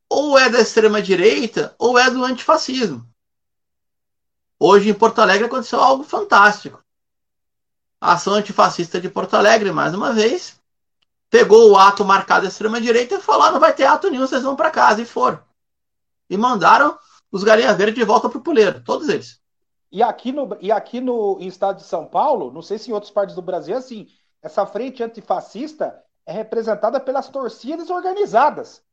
[0.10, 3.08] ou é da extrema-direita, ou é do antifascismo.
[4.60, 6.84] Hoje em Porto Alegre aconteceu algo fantástico.
[8.00, 10.60] A ação antifascista de Porto Alegre, mais uma vez,
[11.30, 14.44] pegou o ato marcado da extrema-direita e falou: ah, não vai ter ato nenhum, vocês
[14.44, 15.02] vão para casa.
[15.02, 15.40] E foram.
[16.30, 16.98] E mandaram
[17.34, 19.42] os Galinha Verde de volta para o puleiro, todos eles.
[19.92, 23.12] E aqui, no, e aqui no estado de São Paulo, não sei se em outras
[23.12, 24.08] partes do Brasil é assim,
[24.42, 28.84] essa frente antifascista é representada pelas torcidas organizadas.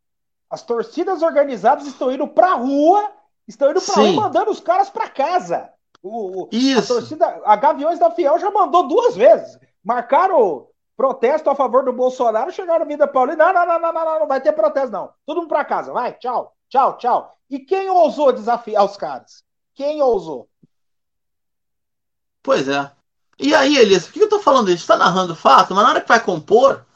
[0.48, 3.10] As torcidas organizadas estão indo para a rua,
[3.46, 5.70] estão indo para rua mandando os caras para casa.
[6.02, 6.92] O, Isso.
[6.92, 9.58] A torcida, a Gaviões da Fiel já mandou duas vezes.
[9.84, 10.66] Marcaram
[10.96, 14.26] protesto a favor do Bolsonaro, chegaram no Vida Paulina, não, não, não, não, não, não
[14.26, 15.10] vai ter protesto não.
[15.26, 17.36] Todo mundo para casa, vai, tchau, tchau, tchau.
[17.50, 19.44] E quem ousou desafiar os caras?
[19.74, 20.48] Quem ousou?
[22.42, 22.90] Pois é.
[23.38, 24.82] E aí, Elisa, por que eu tô falando isso?
[24.82, 26.86] Está narrando fato, mas na hora que vai compor,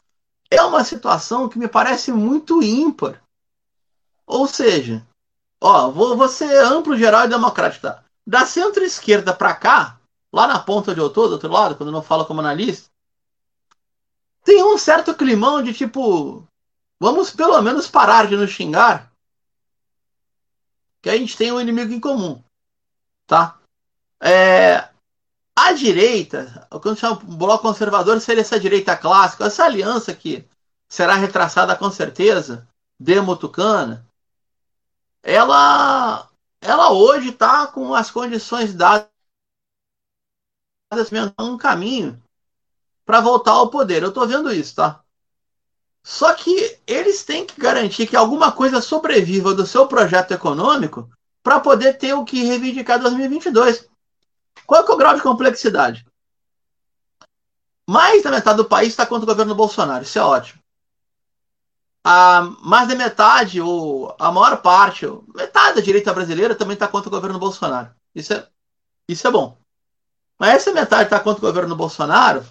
[0.49, 3.21] é uma situação que me parece muito ímpar.
[4.25, 5.05] Ou seja,
[5.61, 7.83] ó, vou, vou ser amplo, geral e democrático.
[7.83, 8.03] Tá?
[8.25, 9.99] Da centro-esquerda para cá,
[10.31, 12.89] lá na ponta de eu tô, do outro lado, quando eu não falo como analista,
[14.43, 16.47] tem um certo climão de tipo,
[16.99, 19.11] vamos pelo menos parar de nos xingar,
[21.05, 22.43] que a gente tem um inimigo em comum,
[23.27, 23.59] tá?
[24.19, 24.89] É,
[25.55, 30.49] a direita, quando chama o bloco conservador, seria essa direita clássica, essa aliança que
[30.89, 32.67] será retraçada com certeza,
[32.99, 34.03] demotucana,
[35.21, 36.27] ela,
[36.59, 39.07] ela hoje está com as condições dadas
[41.39, 42.19] um caminho
[43.05, 44.01] para voltar ao poder.
[44.01, 45.04] Eu estou vendo isso, tá?
[46.05, 51.09] Só que eles têm que garantir que alguma coisa sobreviva do seu projeto econômico
[51.41, 53.89] para poder ter o que reivindicar em 2022.
[54.67, 56.05] Qual é, é o grau de complexidade?
[57.89, 60.03] Mais da metade do país está contra o governo Bolsonaro.
[60.03, 60.61] Isso é ótimo.
[62.03, 67.09] A, mais da metade, ou a maior parte, metade da direita brasileira também está contra
[67.09, 67.89] o governo Bolsonaro.
[68.13, 68.47] Isso é,
[69.09, 69.57] isso é bom.
[70.37, 72.45] Mas essa metade está contra o governo Bolsonaro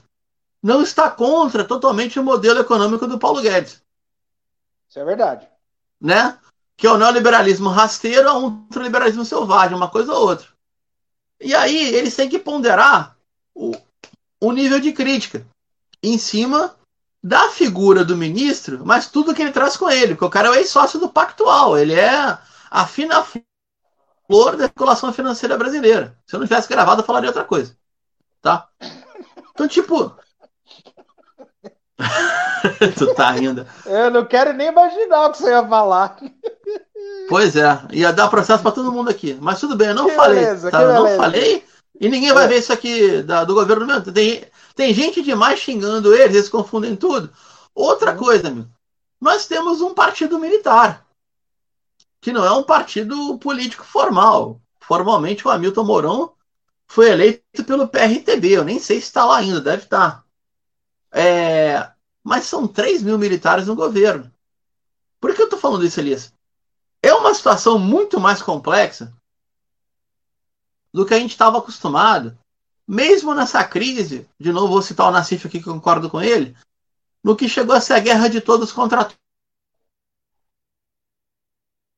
[0.65, 3.83] não está contra totalmente o modelo econômico do Paulo Guedes.
[4.89, 5.47] Isso é verdade.
[6.01, 6.39] Né?
[6.75, 10.49] Que é o neoliberalismo rasteiro a um ultraliberalismo selvagem, uma coisa ou outra.
[11.39, 13.15] E aí eles têm que ponderar
[13.55, 13.77] o,
[14.41, 15.47] o nível de crítica
[16.03, 16.75] em cima
[17.23, 20.51] da figura do ministro, mas tudo que ele traz com ele, porque o cara é
[20.51, 22.39] o ex-sócio do Pactual, ele é
[22.71, 23.23] a fina
[24.27, 26.19] flor da circulação financeira brasileira.
[26.27, 27.77] Se eu não tivesse gravado, eu falaria outra coisa.
[28.41, 28.67] Tá?
[29.53, 30.15] Então, tipo,
[32.97, 33.67] tu tá rindo.
[33.87, 36.17] Eu não quero nem imaginar o que você ia falar.
[37.29, 39.37] Pois é, ia dar processo para todo mundo aqui.
[39.41, 40.41] Mas tudo bem, eu não que falei.
[40.41, 40.83] Beleza, tá?
[40.83, 41.65] Eu não falei
[42.01, 42.49] e ninguém vai é.
[42.49, 44.13] ver isso aqui da, do governo mesmo.
[44.13, 47.31] Tem, tem gente demais xingando eles, eles confundem tudo.
[47.75, 48.19] Outra uhum.
[48.19, 48.69] coisa, amigo,
[49.21, 51.07] nós temos um partido militar,
[52.21, 54.61] que não é um partido político formal.
[54.81, 56.33] Formalmente, o Hamilton Mourão
[56.87, 58.51] foi eleito pelo PRTB.
[58.51, 60.24] Eu nem sei se está lá ainda, deve estar.
[61.15, 61.93] É,
[62.25, 64.33] mas são 3 mil militares no governo.
[65.21, 66.35] Por que eu estou falando isso, Elias?
[67.01, 69.15] É uma situação muito mais complexa
[70.93, 72.37] do que a gente estava acostumado.
[72.87, 76.57] Mesmo nessa crise, de novo vou citar o Nassif aqui que eu concordo com ele,
[77.23, 79.09] no que chegou a ser a guerra de todos contra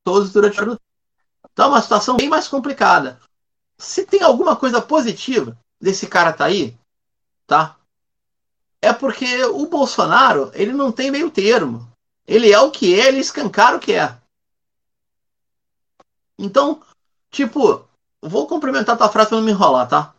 [0.04, 0.78] todos durante o
[1.52, 3.20] Então é uma situação bem mais complicada.
[3.78, 6.78] Se tem alguma coisa positiva desse cara tá aí,
[7.46, 7.76] tá?
[8.81, 11.91] É porque o Bolsonaro, ele não tem meio termo.
[12.27, 14.16] Ele é o que é, ele escancara o que é.
[16.39, 16.83] Então,
[17.31, 17.89] tipo,
[18.20, 20.14] vou complementar tua frase para não me enrolar, tá?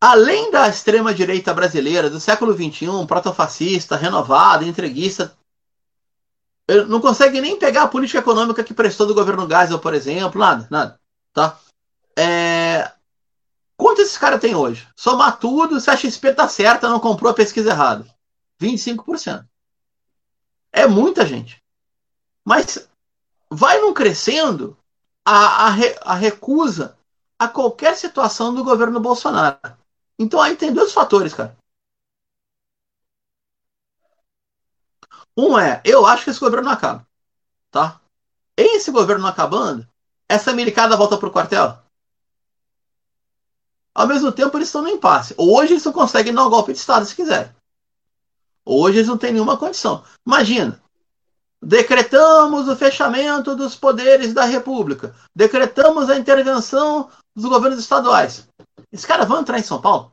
[0.00, 5.36] Além da extrema-direita brasileira do século XXI, protofascista, renovada, entreguista,
[6.88, 10.66] não consegue nem pegar a política econômica que prestou do governo Geisel, por exemplo, nada,
[10.70, 11.00] nada,
[11.32, 11.58] tá?
[12.16, 12.43] É...
[13.94, 14.88] Quanto esses caras têm hoje?
[14.96, 18.04] Somar tudo, se a XP tá certa, não comprou a pesquisa errada.
[18.60, 19.48] 25%.
[20.72, 21.62] É muita gente.
[22.44, 22.88] Mas
[23.48, 24.76] vai não crescendo
[25.24, 25.72] a, a,
[26.06, 26.98] a recusa
[27.38, 29.60] a qualquer situação do governo Bolsonaro.
[30.18, 31.56] Então aí tem dois fatores, cara.
[35.36, 37.06] Um é, eu acho que esse governo não acaba.
[37.70, 38.00] Tá?
[38.56, 39.88] Esse governo não acabando,
[40.28, 41.83] essa americana volta pro quartel.
[43.94, 45.34] Ao mesmo tempo, eles estão no impasse.
[45.38, 47.54] Hoje eles não conseguem dar um golpe de Estado se quiser.
[48.64, 50.02] Hoje eles não têm nenhuma condição.
[50.26, 50.82] Imagina,
[51.64, 55.14] Decretamos o fechamento dos poderes da República.
[55.34, 58.46] Decretamos a intervenção dos governos estaduais.
[58.92, 60.12] Esses caras vão entrar em São Paulo?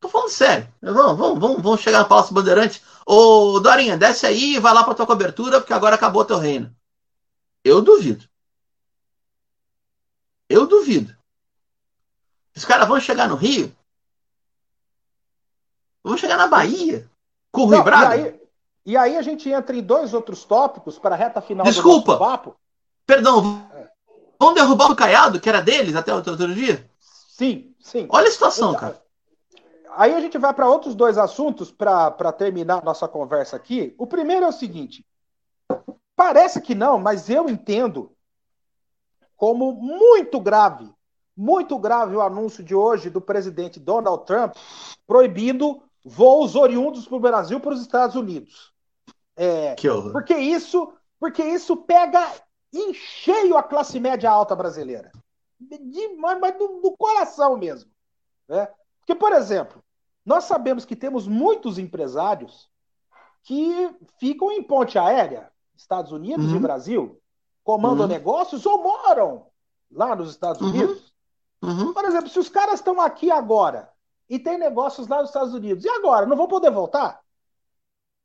[0.00, 0.68] Tô falando sério.
[0.82, 2.82] Vamos, vamos, vamos, vamos chegar no Palácio Bandeirante.
[3.06, 6.74] Ô, Dorinha, desce aí e vai lá pra tua cobertura, porque agora acabou teu reino.
[7.62, 8.24] Eu duvido.
[10.48, 11.16] Eu duvido.
[12.58, 13.72] Os caras vão chegar no Rio?
[16.02, 17.08] Vão chegar na Bahia?
[17.52, 18.08] Com o Braga?
[18.08, 18.40] Aí,
[18.84, 22.14] e aí a gente entra em dois outros tópicos para a reta final Desculpa.
[22.14, 22.56] do papo.
[23.06, 23.64] Perdão,
[24.40, 26.90] vão derrubar o Caiado, que era deles até outro, outro dia?
[26.98, 28.08] Sim, sim.
[28.10, 29.02] Olha a situação, então, cara.
[29.96, 33.94] Aí a gente vai para outros dois assuntos para terminar nossa conversa aqui.
[33.96, 35.06] O primeiro é o seguinte:
[36.16, 38.12] parece que não, mas eu entendo
[39.36, 40.92] como muito grave,
[41.38, 44.56] muito grave o anúncio de hoje do presidente Donald Trump
[45.06, 48.72] proibindo voos oriundos para o Brasil para os Estados Unidos.
[49.36, 50.10] É, que horror.
[50.10, 52.28] Porque isso, porque isso pega
[52.74, 55.12] em cheio a classe média alta brasileira.
[55.60, 57.88] De, mas, mas do, do, coração mesmo.
[58.48, 58.68] Né?
[58.98, 59.82] Porque, por exemplo,
[60.26, 62.68] nós sabemos que temos muitos empresários
[63.44, 66.56] que ficam em ponte aérea, Estados Unidos uhum.
[66.56, 67.20] e Brasil,
[67.62, 68.12] comandam uhum.
[68.12, 69.46] negócios ou moram
[69.90, 70.68] lá nos Estados uhum.
[70.68, 71.07] Unidos.
[71.62, 71.92] Uhum.
[71.92, 73.90] Por exemplo, se os caras estão aqui agora
[74.28, 76.26] e tem negócios lá nos Estados Unidos, e agora?
[76.26, 77.20] Não vão poder voltar?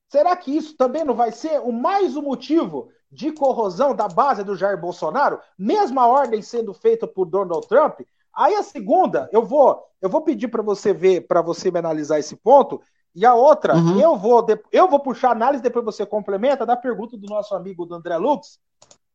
[0.09, 4.43] Será que isso também não vai ser o mais um motivo de corrosão da base
[4.43, 8.01] do Jair Bolsonaro, mesmo a ordem sendo feita por Donald Trump?
[8.35, 12.19] Aí a segunda, eu vou, eu vou pedir para você ver, para você me analisar
[12.19, 12.81] esse ponto,
[13.15, 13.99] e a outra, uhum.
[13.99, 17.85] eu vou eu vou puxar a análise depois você complementa da pergunta do nosso amigo
[17.85, 18.59] do André Lux,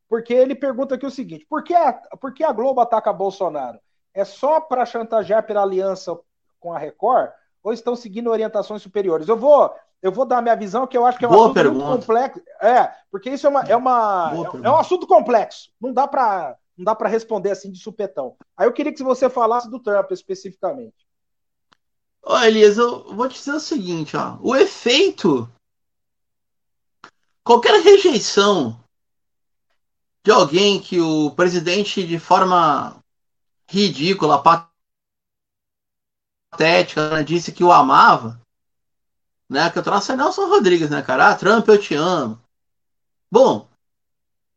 [0.08, 3.78] porque ele pergunta aqui o seguinte: por que a, por que a Globo ataca Bolsonaro?
[4.14, 6.18] É só para chantagear pela aliança
[6.58, 7.30] com a Record
[7.62, 9.28] ou estão seguindo orientações superiores?
[9.28, 11.44] Eu vou eu vou dar a minha visão, que eu acho que é um Boa
[11.46, 11.84] assunto pergunta.
[11.86, 12.42] muito complexo.
[12.62, 15.70] É, porque isso é, uma, é, uma, é, é, um assunto complexo.
[15.80, 18.36] Não dá para não dá para responder assim de supetão.
[18.56, 20.94] Aí eu queria que você falasse do Trump especificamente.
[22.22, 24.38] Olha, Elias, eu vou te dizer o seguinte, ó.
[24.40, 25.50] O efeito.
[27.42, 28.78] Qualquer rejeição
[30.22, 32.97] de alguém que o presidente, de forma
[33.68, 34.42] ridícula,
[36.50, 38.40] patética, né, disse que o amava,
[39.48, 39.70] né?
[39.70, 41.30] Que eu trouxe é Nelson Rodrigues, né, cara?
[41.30, 42.40] Ah, Trump, eu te amo.
[43.30, 43.68] Bom,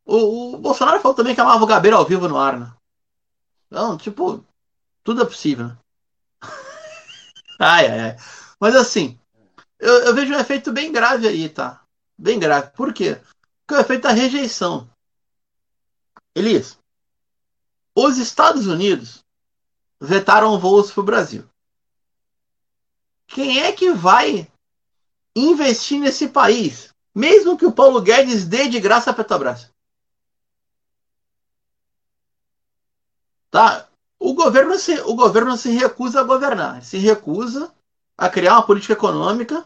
[0.06, 2.74] o, o Bolsonaro falou também que amava o Gabeira ao vivo no ar, né?
[3.68, 4.46] Então, tipo,
[5.04, 5.78] tudo é possível, né?
[7.60, 8.16] ai, ai, ai.
[8.60, 9.18] Mas assim,
[9.80, 11.84] eu, eu, vejo um efeito bem grave aí, tá?
[12.18, 12.72] Bem grave.
[12.72, 13.20] Por quê?
[13.66, 14.90] Porque o efeito da rejeição.
[16.36, 16.78] Elias,
[17.96, 19.24] os Estados Unidos
[20.00, 21.48] vetaram voos para o Brasil.
[23.28, 24.48] Quem é que vai
[25.36, 29.70] investir nesse país, mesmo que o Paulo Guedes dê de graça a Petrobras.
[33.50, 33.88] Tá?
[34.20, 37.74] O governo, se, o governo se recusa a governar, se recusa
[38.18, 39.66] a criar uma política econômica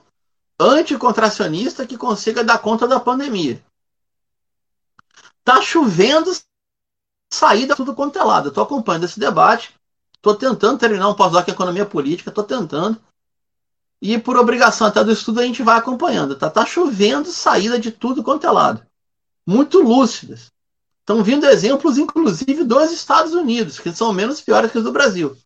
[0.60, 3.64] anticontracionista que consiga dar conta da pandemia.
[5.44, 6.32] Tá chovendo
[7.36, 8.50] saída tudo quanto é lado.
[8.50, 9.74] Estou acompanhando esse debate,
[10.16, 13.00] estou tentando terminar um pós-doc em economia política, estou tentando.
[14.02, 16.36] E por obrigação até do estudo a gente vai acompanhando.
[16.36, 18.86] Tá, tá chovendo saída de tudo quanto é lado.
[19.46, 20.52] Muito lúcidas.
[21.00, 25.38] Estão vindo exemplos, inclusive, dos Estados Unidos, que são menos piores que os do Brasil.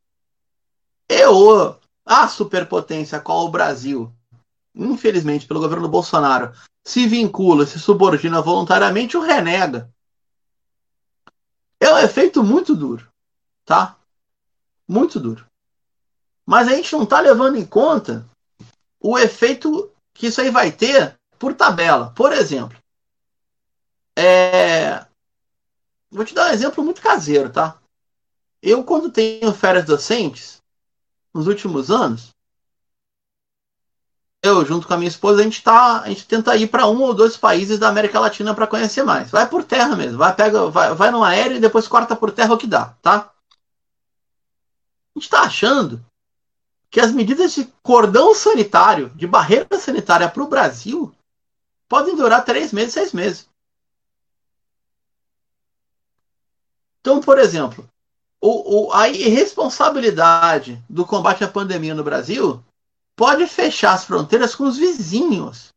[1.07, 1.75] Eu,
[2.05, 4.09] a superpotência qual o Brasil,
[4.73, 6.53] infelizmente, pelo governo Bolsonaro,
[6.85, 9.91] se vincula, se subordina voluntariamente, o renega.
[11.89, 13.07] É um efeito muito duro,
[13.65, 13.97] tá?
[14.87, 15.45] Muito duro.
[16.45, 18.25] Mas a gente não está levando em conta
[18.99, 22.11] o efeito que isso aí vai ter por tabela.
[22.15, 22.77] Por exemplo,
[24.17, 25.05] é,
[26.11, 27.79] Vou te dar um exemplo muito caseiro, tá?
[28.61, 30.61] Eu, quando tenho férias docentes,
[31.33, 32.29] nos últimos anos,
[34.41, 37.01] eu, junto com a minha esposa, a gente, tá, a gente tenta ir para um
[37.01, 39.29] ou dois países da América Latina para conhecer mais.
[39.29, 42.53] Vai por terra mesmo, vai, pega, vai, vai no aéreo e depois corta por terra
[42.53, 43.31] o que dá, tá?
[45.15, 46.03] A gente está achando
[46.89, 51.13] que as medidas de cordão sanitário, de barreira sanitária para o Brasil,
[51.87, 53.49] podem durar três meses, seis meses.
[57.01, 57.87] Então, por exemplo,
[58.41, 62.63] o, o, a irresponsabilidade do combate à pandemia no Brasil
[63.19, 65.73] pode fechar as fronteiras com os vizinhos,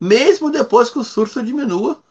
[0.00, 2.02] mesmo depois que o surto diminua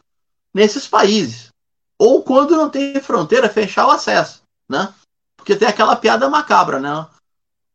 [0.54, 1.50] nesses países.
[1.98, 4.94] Ou quando não tem fronteira, fechar o acesso, né?
[5.36, 7.06] Porque tem aquela piada macabra, né?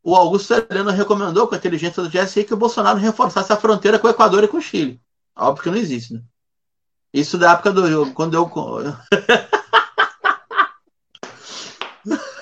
[0.01, 3.99] O Augusto Heleno recomendou com a inteligência do GSI que o Bolsonaro reforçasse a fronteira
[3.99, 4.99] com o Equador e com o Chile.
[5.35, 6.23] Óbvio que não existe, né?
[7.13, 8.49] Isso da época do quando eu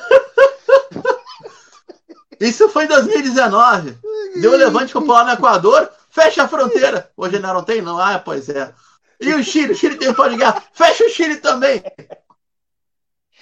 [2.40, 3.98] Isso foi em 2019.
[4.42, 7.12] Deu um levante com o lá no Equador, fecha a fronteira.
[7.16, 8.00] Hoje não, não tem, não.
[8.00, 8.74] Ah, pois é.
[9.20, 9.74] E o Chile?
[9.74, 10.64] O Chile tem um de guerra.
[10.74, 11.84] Fecha o Chile também.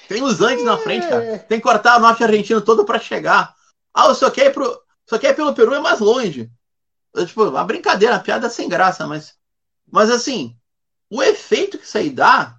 [0.08, 1.40] Tem os Andes na frente, cara.
[1.40, 3.56] Tem que cortar o norte argentino todo para chegar.
[3.94, 4.82] Ah, o senhor quer ir pro.
[5.08, 6.50] Só quer ir pelo Peru é mais longe.
[7.26, 9.36] Tipo, uma brincadeira, uma piada sem graça, mas.
[9.92, 10.56] Mas assim,
[11.10, 12.58] o efeito que isso aí dá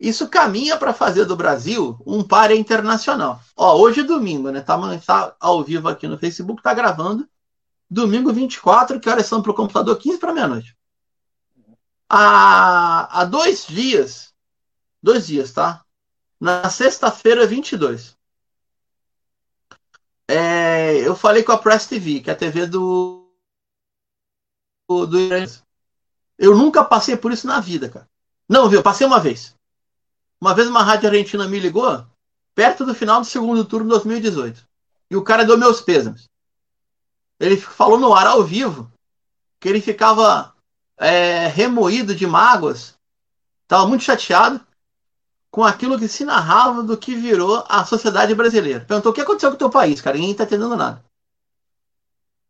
[0.00, 3.38] isso caminha para fazer do Brasil um par internacional.
[3.54, 4.62] Ó, hoje é domingo, né?
[4.62, 7.28] Tá, tá ao vivo aqui no Facebook, tá gravando.
[7.88, 9.98] Domingo 24, que horas são para o computador?
[9.98, 10.74] 15 para meia-noite.
[12.08, 14.32] Há, há dois dias,
[15.02, 15.84] dois dias, tá?
[16.40, 18.16] Na sexta-feira, 22.
[20.26, 23.30] É, eu falei com a Press TV, que é a TV do,
[24.88, 25.18] do, do
[26.38, 28.08] Eu nunca passei por isso na vida, cara.
[28.48, 28.82] Não, viu?
[28.82, 29.54] Passei uma vez.
[30.40, 32.06] Uma vez uma rádio argentina me ligou,
[32.54, 34.66] perto do final do segundo turno de 2018.
[35.10, 36.28] E o cara deu meus pêsames.
[37.38, 38.90] Ele falou no ar ao vivo
[39.58, 40.54] que ele ficava
[40.96, 42.94] é, remoído de mágoas,
[43.62, 44.60] estava muito chateado
[45.50, 48.84] com aquilo que se narrava do que virou a sociedade brasileira.
[48.84, 51.04] Perguntou o que aconteceu com o teu país, cara, ninguém está entendendo nada.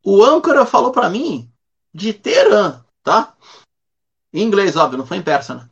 [0.05, 1.51] O âncora falou para mim
[1.93, 3.34] de Teherã, tá?
[4.32, 5.68] Em inglês, óbvio, não foi em persa, né?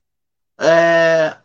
[0.61, 1.38] É,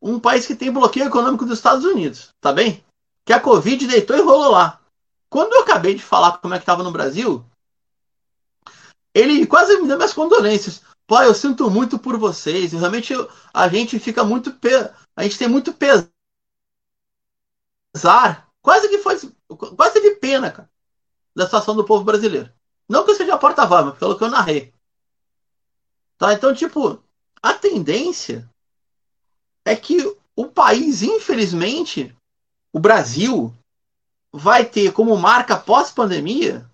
[0.00, 2.84] um país que tem bloqueio econômico dos Estados Unidos, tá bem?
[3.24, 4.80] Que a Covid deitou e rolou lá.
[5.28, 7.44] Quando eu acabei de falar como é que estava no Brasil,
[9.14, 10.82] ele quase me deu minhas condolências.
[11.06, 12.72] Pô, eu sinto muito por vocês.
[12.72, 14.52] Realmente eu, a gente fica muito.
[14.52, 14.68] Pe...
[15.16, 16.10] A gente tem muito pesar.
[18.62, 19.18] Quase que foi.
[19.48, 20.70] Quase teve pena, cara,
[21.34, 22.52] da situação do povo brasileiro.
[22.88, 24.72] Não que eu seja porta-voz, pelo que eu narrei.
[26.16, 26.32] Tá?
[26.32, 27.02] Então, tipo,
[27.42, 28.48] a tendência
[29.68, 32.14] é que o país, infelizmente,
[32.72, 33.54] o Brasil,
[34.32, 36.68] vai ter como marca pós-pandemia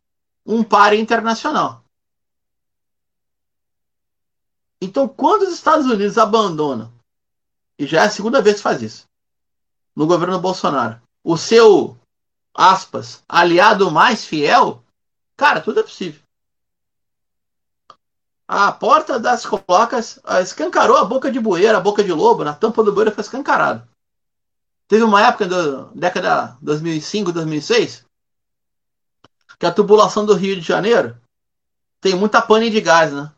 [0.47, 1.83] um par internacional.
[4.81, 6.93] Então, quando os Estados Unidos abandonam,
[7.79, 9.09] e já é a segunda vez que faz isso,
[9.97, 11.99] no governo Bolsonaro, o seu,
[12.53, 14.85] aspas, aliado mais fiel,
[15.37, 16.24] cara, tudo é possível
[18.55, 22.85] a porta das clocas escancarou a boca de bueiro, a boca de lobo, na tampa
[22.85, 23.87] do bueiro foi escancarado.
[24.87, 28.05] Teve uma época da década 2005, 2006,
[29.59, 31.21] que a tubulação do Rio de Janeiro
[32.01, 33.33] tem muita pane de gás, né?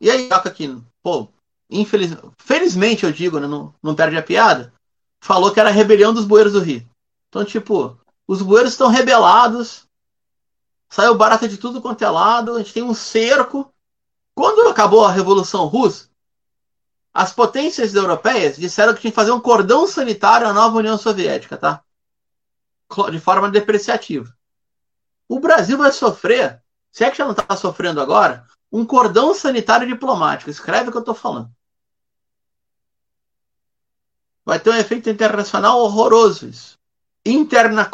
[0.00, 1.28] E aí, aqui, pô,
[1.68, 2.16] infeliz...
[2.38, 4.72] felizmente eu digo, né, não, não perde a piada,
[5.20, 6.88] falou que era a rebelião dos bueiros do Rio.
[7.28, 9.85] Então, tipo, os bueiros estão rebelados
[10.88, 13.72] saiu barata de tudo quanto é lado, a gente tem um cerco.
[14.34, 16.08] Quando acabou a Revolução Russa,
[17.12, 21.56] as potências europeias disseram que tinha que fazer um cordão sanitário à nova União Soviética,
[21.56, 21.82] tá?
[23.10, 24.30] De forma depreciativa.
[25.28, 26.62] O Brasil vai sofrer,
[26.92, 30.50] se é que já não está sofrendo agora, um cordão sanitário diplomático.
[30.50, 31.50] Escreve o que eu estou falando.
[34.44, 36.78] Vai ter um efeito internacional horroroso isso.
[37.32, 37.90] Interna,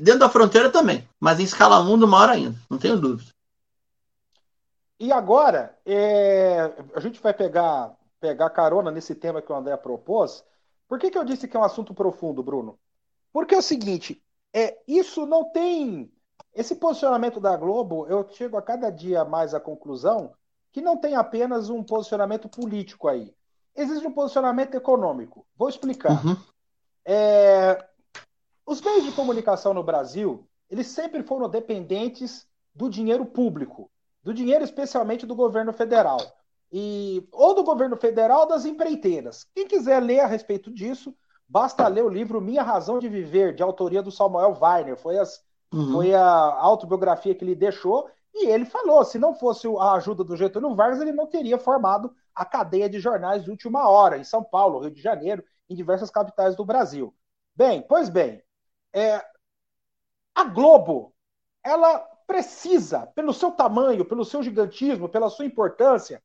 [0.00, 3.30] dentro da fronteira também, mas em escala mundo maior ainda, não tenho dúvida.
[4.98, 10.44] E agora, é, a gente vai pegar, pegar carona nesse tema que o André propôs.
[10.88, 12.78] Por que, que eu disse que é um assunto profundo, Bruno?
[13.32, 16.10] Porque é o seguinte, é, isso não tem.
[16.54, 20.32] Esse posicionamento da Globo, eu chego a cada dia mais à conclusão
[20.72, 23.34] que não tem apenas um posicionamento político aí
[23.74, 25.46] existe um posicionamento econômico.
[25.56, 26.24] Vou explicar.
[26.24, 26.36] Uhum.
[27.04, 27.84] É,
[28.66, 33.90] os meios de comunicação no Brasil, eles sempre foram dependentes do dinheiro público,
[34.22, 36.18] do dinheiro especialmente do governo federal.
[36.72, 39.46] E, ou do governo federal ou das empreiteiras.
[39.54, 41.14] Quem quiser ler a respeito disso,
[41.48, 44.96] basta ler o livro Minha Razão de Viver, de autoria do Samuel Weiner.
[44.96, 45.40] Foi, as,
[45.72, 45.92] uhum.
[45.92, 48.10] foi a autobiografia que ele deixou.
[48.34, 52.12] E ele falou: se não fosse a ajuda do Getúlio Vargas, ele não teria formado
[52.34, 56.10] a cadeia de jornais de última hora, em São Paulo, Rio de Janeiro, em diversas
[56.10, 57.14] capitais do Brasil.
[57.54, 58.42] Bem, pois bem,
[58.94, 59.24] é,
[60.34, 61.12] a Globo,
[61.62, 66.22] ela precisa, pelo seu tamanho, pelo seu gigantismo, pela sua importância,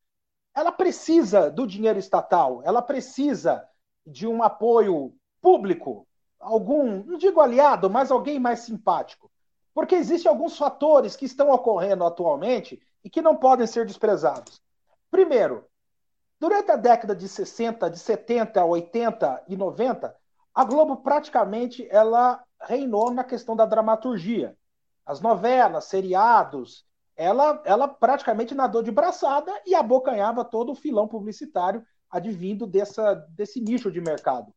[0.55, 3.67] ela precisa do dinheiro estatal, ela precisa
[4.05, 6.07] de um apoio público,
[6.39, 9.31] algum, não digo aliado, mas alguém mais simpático.
[9.73, 14.61] Porque existem alguns fatores que estão ocorrendo atualmente e que não podem ser desprezados.
[15.11, 15.69] Primeiro,
[16.39, 20.15] Durante a década de 60, de 70, 80 e 90,
[20.55, 24.55] a Globo praticamente ela reinou na questão da dramaturgia.
[25.05, 26.85] As novelas, seriados,
[27.15, 33.59] ela, ela praticamente nadou de braçada e abocanhava todo o filão publicitário advindo dessa, desse
[33.59, 34.53] nicho de mercado.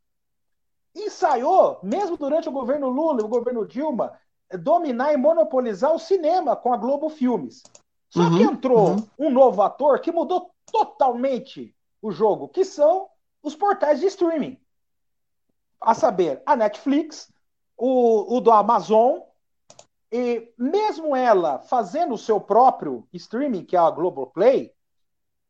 [0.95, 4.19] Ensaiou, mesmo durante o governo Lula e o governo Dilma,
[4.59, 7.63] dominar e monopolizar o cinema com a Globo Filmes.
[8.11, 9.09] Só uhum, que entrou uhum.
[9.19, 13.09] um novo ator que mudou totalmente o jogo, que são
[13.43, 14.59] os portais de streaming.
[15.81, 17.33] A saber, a Netflix,
[17.77, 19.21] o, o do Amazon,
[20.11, 24.73] e mesmo ela fazendo o seu próprio streaming, que é a Globoplay,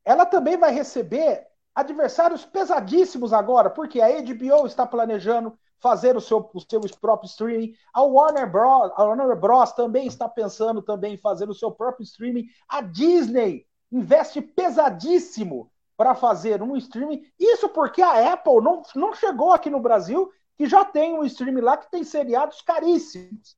[0.05, 6.49] ela também vai receber adversários pesadíssimos agora, porque a HBO está planejando fazer o seu,
[6.55, 11.19] o seu próprio streaming, a Warner Bros, a Warner Bros também está pensando também em
[11.19, 17.23] fazer o seu próprio streaming, a Disney investe pesadíssimo para fazer um streaming.
[17.39, 21.61] Isso porque a Apple não, não chegou aqui no Brasil, que já tem um streaming
[21.61, 23.57] lá que tem seriados caríssimos.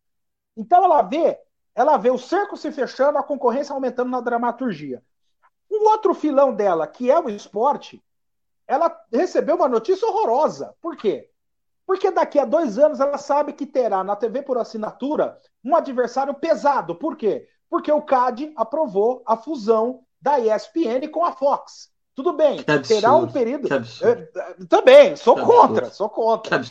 [0.57, 1.39] Então ela vê,
[1.75, 5.03] ela vê o cerco se fechando, a concorrência aumentando na dramaturgia.
[5.71, 8.03] Um outro filão dela, que é o esporte,
[8.67, 10.75] ela recebeu uma notícia horrorosa.
[10.81, 11.29] Por quê?
[11.87, 16.33] Porque daqui a dois anos ela sabe que terá na TV por assinatura um adversário
[16.35, 16.95] pesado.
[16.95, 17.47] Por quê?
[17.69, 21.93] Porque o CAD aprovou a fusão da ESPN com a Fox.
[22.15, 23.69] Tudo bem, terá um período.
[24.03, 26.63] É, também, sou contra, sou contra.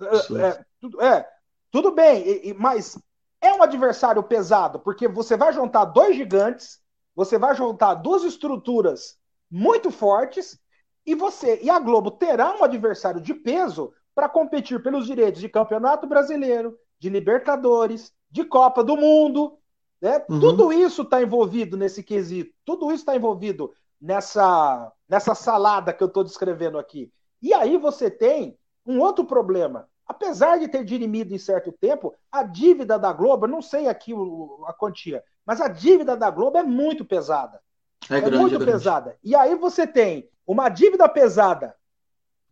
[0.00, 1.28] É, é, é,
[1.70, 2.98] tudo bem, mas
[3.40, 6.80] é um adversário pesado, porque você vai juntar dois gigantes,
[7.14, 9.16] você vai juntar duas estruturas
[9.50, 10.58] muito fortes,
[11.04, 15.48] e você e a Globo terá um adversário de peso para competir pelos direitos de
[15.48, 19.58] Campeonato Brasileiro, de Libertadores, de Copa do Mundo.
[20.00, 20.24] Né?
[20.28, 20.40] Uhum.
[20.40, 26.08] Tudo isso está envolvido nesse quesito, tudo isso está envolvido nessa, nessa salada que eu
[26.08, 27.12] estou descrevendo aqui.
[27.40, 29.88] E aí você tem um outro problema.
[30.06, 34.64] Apesar de ter dirimido em certo tempo, a dívida da Globo, não sei aqui o,
[34.66, 37.60] a quantia, mas a dívida da Globo é muito pesada.
[38.08, 39.18] É, é grande, muito é pesada.
[39.22, 41.74] E aí você tem uma dívida pesada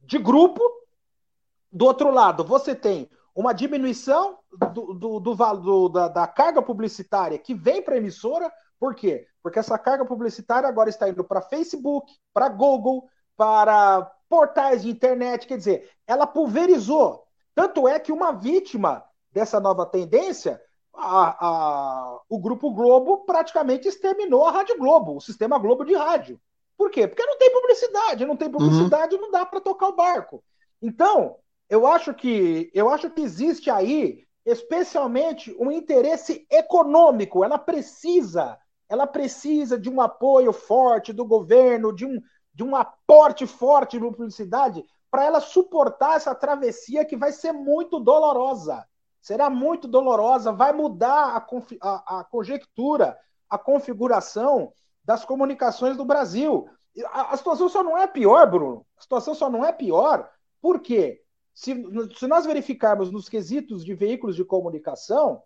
[0.00, 0.60] de grupo,
[1.70, 4.38] do outro lado, você tem uma diminuição
[4.72, 9.26] do, do, do, do da, da, carga publicitária que vem para a emissora, por quê?
[9.42, 15.46] Porque essa carga publicitária agora está indo para Facebook, para Google, para portais de internet,
[15.46, 17.22] quer dizer, ela pulverizou.
[17.54, 20.60] Tanto é que uma vítima dessa nova tendência,
[20.92, 26.40] a, a, o Grupo Globo praticamente exterminou a Rádio Globo, o sistema Globo de rádio.
[26.76, 27.06] Por quê?
[27.06, 29.20] Porque não tem publicidade, não tem publicidade, uhum.
[29.20, 30.42] não dá para tocar o barco.
[30.82, 31.36] Então,
[31.70, 37.44] eu acho que eu acho que existe aí, especialmente, um interesse econômico.
[37.44, 38.58] Ela precisa
[38.88, 42.20] ela precisa de um apoio forte do governo, de um,
[42.54, 48.00] de um aporte forte de publicidade para ela suportar essa travessia que vai ser muito
[48.00, 48.86] dolorosa.
[49.20, 51.46] será muito dolorosa, vai mudar a,
[51.80, 56.68] a, a conjectura, a configuração das comunicações do Brasil.
[57.06, 58.86] A, a, situação só não é pior, Bruno.
[58.98, 60.30] A situação só não é pior
[60.60, 61.22] porque
[61.54, 61.74] se,
[62.16, 65.42] se nós verificarmos nos quesitos de veículos de comunicação,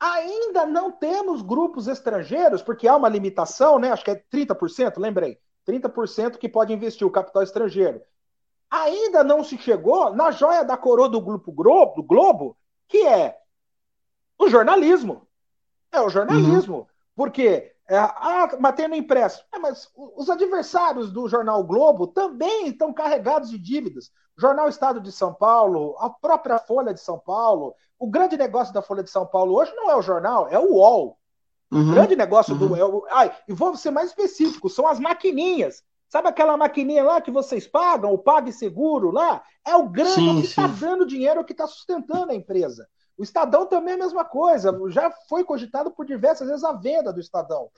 [0.00, 3.90] ainda não temos grupos estrangeiros, porque há uma limitação, né?
[3.90, 5.38] Acho que é 30%, lembrei.
[5.68, 8.00] 30% que pode investir o capital estrangeiro.
[8.70, 12.56] Ainda não se chegou na joia da coroa do Grupo Globo, do Globo
[12.88, 13.36] que é
[14.38, 15.26] o jornalismo.
[15.92, 16.78] É o jornalismo.
[16.78, 16.86] Uhum.
[17.14, 19.44] Porque é, ah, matei no impresso.
[19.52, 24.10] É, mas os adversários do jornal Globo também estão carregados de dívidas.
[24.36, 27.74] O jornal Estado de São Paulo, a própria Folha de São Paulo.
[27.98, 30.74] O grande negócio da Folha de São Paulo hoje não é o jornal, é o
[30.74, 31.17] UOL.
[31.70, 31.88] Uhum.
[31.88, 32.68] O grande negócio uhum.
[32.68, 32.76] do.
[32.76, 35.82] É o, ai, e vou ser mais específico: são as maquininhas.
[36.08, 39.42] Sabe aquela maquininha lá que vocês pagam, o Pague Seguro lá?
[39.66, 42.88] É o grande que está dando dinheiro, que está sustentando a empresa.
[43.16, 44.72] O Estadão também é a mesma coisa.
[44.88, 47.70] Já foi cogitado por diversas vezes a venda do Estadão.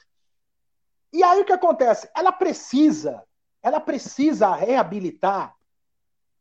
[1.12, 2.08] E aí o que acontece?
[2.14, 3.24] Ela precisa,
[3.62, 5.56] ela precisa reabilitar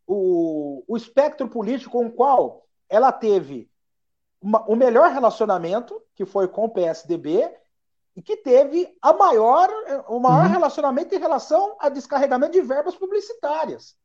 [0.06, 3.68] o, o espectro político com o qual ela teve
[4.42, 7.52] uma, o melhor relacionamento, que foi com o PSDB,
[8.16, 9.70] e que teve a maior,
[10.08, 10.52] o maior uhum.
[10.52, 13.96] relacionamento em relação a descarregamento de verbas publicitárias.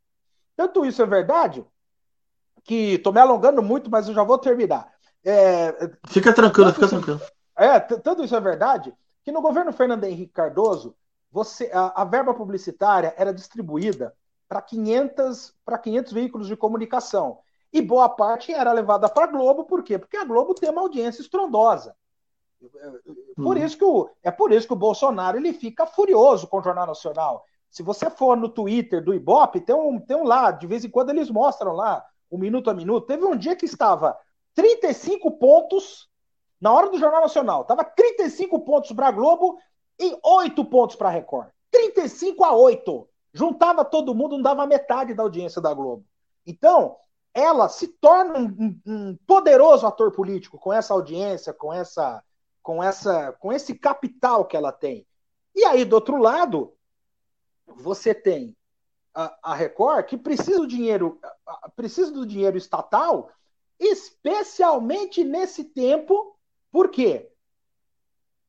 [0.56, 1.64] Tanto isso é verdade,
[2.62, 4.92] que estou me alongando muito, mas eu já vou terminar.
[5.24, 7.20] É, fica tranquilo, fica isso, tranquilo.
[7.56, 10.94] É, tanto isso é verdade, que no governo Fernando Henrique Cardoso,
[11.30, 14.14] você, a, a verba publicitária era distribuída
[14.48, 17.40] para 500, 500 veículos de comunicação.
[17.74, 19.98] E boa parte era levada para a Globo, por quê?
[19.98, 21.96] Porque a Globo tem uma audiência estrondosa.
[23.34, 23.64] Por hum.
[23.64, 26.86] isso que o, é por isso que o Bolsonaro ele fica furioso com o Jornal
[26.86, 27.44] Nacional.
[27.68, 30.88] Se você for no Twitter do Ibope, tem um, tem um lá, de vez em
[30.88, 33.08] quando eles mostram lá, um minuto a minuto.
[33.08, 34.16] Teve um dia que estava
[34.54, 36.08] 35 pontos
[36.60, 37.62] na hora do Jornal Nacional.
[37.62, 39.58] Estava 35 pontos para a Globo
[39.98, 41.48] e 8 pontos para a Record.
[41.72, 43.08] 35 a 8.
[43.32, 46.04] Juntava todo mundo, não dava metade da audiência da Globo.
[46.46, 46.96] Então,
[47.34, 52.22] ela se torna um, um poderoso ator político com essa audiência, com essa
[52.62, 55.06] com essa com esse capital que ela tem.
[55.54, 56.72] E aí do outro lado,
[57.66, 58.56] você tem
[59.12, 61.20] a, a Record que precisa do dinheiro
[61.74, 63.30] precisa do dinheiro estatal,
[63.80, 66.38] especialmente nesse tempo,
[66.70, 67.30] por quê?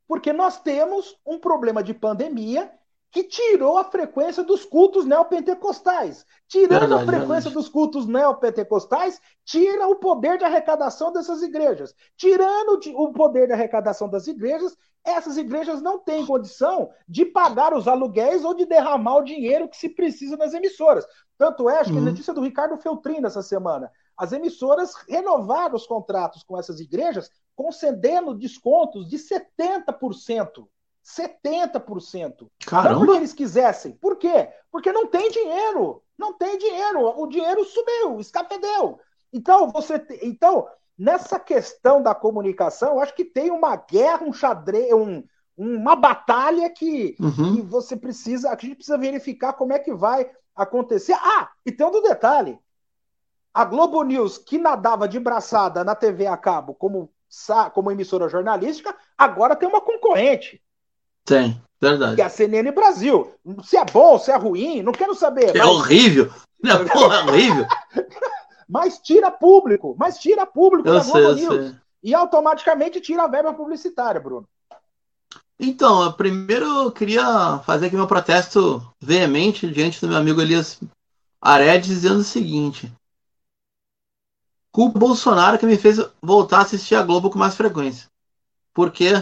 [0.07, 2.71] Porque nós temos um problema de pandemia
[3.15, 6.25] que tirou a frequência dos cultos neopentecostais.
[6.49, 7.55] Tirando verdade, a frequência verdade.
[7.55, 11.95] dos cultos neopentecostais, tira o poder de arrecadação dessas igrejas.
[12.17, 17.87] Tirando o poder de arrecadação das igrejas, essas igrejas não têm condição de pagar os
[17.87, 21.07] aluguéis ou de derramar o dinheiro que se precisa nas emissoras.
[21.37, 22.07] Tanto é, acho que a uhum.
[22.07, 23.89] notícia do Ricardo Feltrin essa semana.
[24.17, 30.67] As emissoras renovaram os contratos com essas igrejas, concedendo descontos de 70%.
[31.05, 32.49] 70%.
[32.65, 32.89] Caramba!
[32.89, 33.93] Não porque eles quisessem.
[33.93, 34.49] Por quê?
[34.71, 36.01] Porque não tem dinheiro.
[36.17, 37.01] Não tem dinheiro.
[37.19, 38.99] O dinheiro subiu, escapedeu.
[39.31, 40.03] Então, você.
[40.23, 45.23] Então, nessa questão da comunicação, eu acho que tem uma guerra, um xadrez, um,
[45.55, 47.55] uma batalha que, uhum.
[47.55, 48.49] que você precisa.
[48.49, 51.13] A gente precisa verificar como é que vai acontecer.
[51.13, 52.57] Ah, e tem um detalhe.
[53.53, 57.09] A Globo News, que nadava de braçada na TV a cabo como,
[57.73, 60.61] como emissora jornalística, agora tem uma concorrente.
[61.25, 62.21] Tem, verdade.
[62.21, 63.33] É a CNN Brasil.
[63.63, 65.55] Se é bom, se é ruim, não quero saber.
[65.55, 65.67] É mas...
[65.67, 66.31] horrível.
[66.63, 67.65] É porra, é horrível.
[68.69, 71.65] mas tira público, mas tira público eu da sei, Globo News.
[71.65, 71.75] Sei.
[72.03, 74.47] E automaticamente tira a verba publicitária, Bruno.
[75.59, 80.79] Então, primeiro eu queria fazer aqui meu protesto veemente diante do meu amigo Elias
[81.41, 82.91] Aredes, dizendo o seguinte:
[84.71, 88.07] culpa o Bolsonaro que me fez voltar a assistir a Globo com mais frequência.
[88.73, 89.13] Porque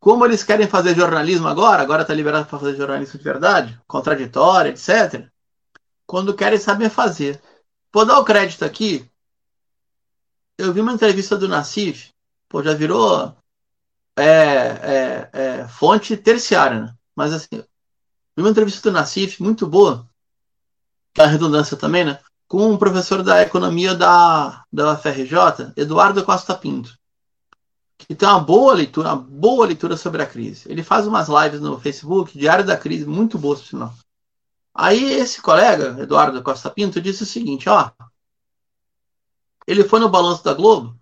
[0.00, 4.70] como eles querem fazer jornalismo agora, agora está liberado para fazer jornalismo de verdade, contraditório,
[4.70, 5.28] etc.
[6.06, 7.40] Quando querem, sabem fazer.
[7.92, 9.08] Vou dar o crédito aqui.
[10.56, 12.10] Eu vi uma entrevista do Nassif,
[12.48, 13.36] pô, já virou
[14.16, 16.94] é, é, é, fonte terciária, né?
[17.14, 17.62] Mas assim,
[18.36, 20.08] vi uma entrevista do Nassif muito boa,
[21.18, 22.18] a redundância também, né?
[22.48, 26.97] Com um professor da economia da, da UFRJ, Eduardo Costa Pinto
[27.98, 30.70] que tem uma boa leitura, uma boa leitura sobre a crise.
[30.70, 33.94] Ele faz umas lives no Facebook, Diário da Crise, muito boas, por sinal.
[34.72, 37.90] Aí esse colega, Eduardo Costa Pinto, disse o seguinte, ó,
[39.66, 40.96] ele foi no balanço da Globo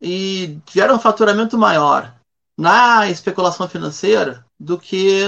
[0.00, 2.14] e tiveram um faturamento maior
[2.56, 5.24] na especulação financeira do que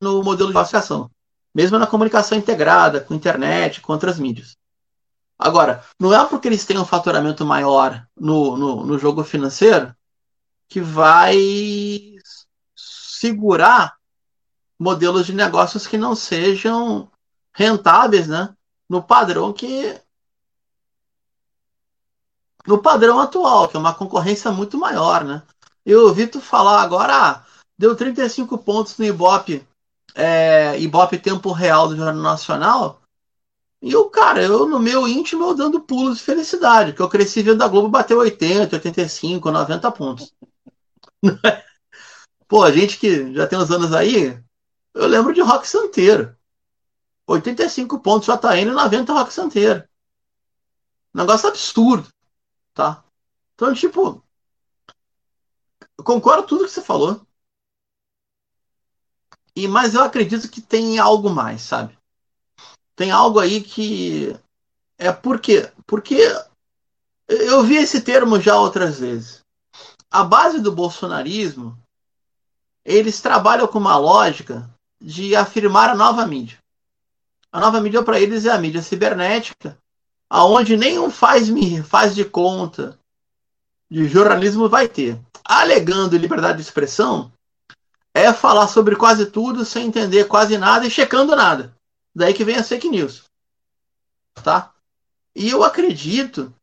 [0.00, 1.10] no modelo de classificação,
[1.54, 4.56] mesmo na comunicação integrada, com internet, com outras mídias.
[5.42, 9.94] Agora, não é porque eles têm um faturamento maior no, no, no jogo financeiro
[10.68, 11.36] que vai
[12.76, 13.96] segurar
[14.78, 17.10] modelos de negócios que não sejam
[17.52, 18.54] rentáveis, né?
[18.88, 20.00] No padrão que
[22.66, 25.42] no padrão atual, que é uma concorrência muito maior, né?
[25.84, 27.44] Eu ouvi tu falar agora, ah,
[27.76, 29.66] deu 35 pontos no Ibope,
[30.14, 33.01] é, Ibope Tempo Real do Jornal Nacional.
[33.82, 37.42] E o cara, eu no meu íntimo eu dando pulos de felicidade, que eu cresci
[37.42, 40.32] vendo a Globo bater 80, 85, 90 pontos.
[42.46, 44.40] Pô, a gente que já tem uns anos aí,
[44.94, 46.36] eu lembro de Rock Santeiro.
[47.26, 49.82] 85 pontos JN e 90 Rock Santeiro.
[51.12, 52.08] Negócio absurdo,
[52.72, 53.04] tá?
[53.54, 54.22] Então, tipo,
[55.98, 57.26] eu concordo tudo que você falou.
[59.56, 61.98] E mas eu acredito que tem algo mais, sabe?
[63.02, 64.32] Tem algo aí que
[64.96, 66.20] é porque porque
[67.28, 69.40] eu vi esse termo já outras vezes.
[70.08, 71.76] A base do bolsonarismo,
[72.84, 74.70] eles trabalham com uma lógica
[75.00, 76.58] de afirmar a nova mídia.
[77.50, 79.76] A nova mídia para eles é a mídia cibernética,
[80.30, 81.48] aonde nenhum faz
[81.84, 82.96] faz de conta
[83.90, 85.20] de jornalismo vai ter.
[85.44, 87.32] Alegando liberdade de expressão,
[88.14, 91.74] é falar sobre quase tudo sem entender quase nada e checando nada.
[92.14, 93.24] Daí que vem a fake news.
[94.42, 94.74] Tá?
[95.34, 96.54] E eu acredito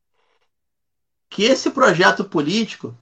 [1.29, 2.95] que esse projeto político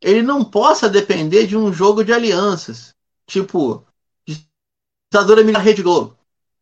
[0.00, 2.94] ele não possa depender de um jogo de alianças,
[3.26, 3.86] tipo
[4.26, 6.18] ditadura militar Rede Globo.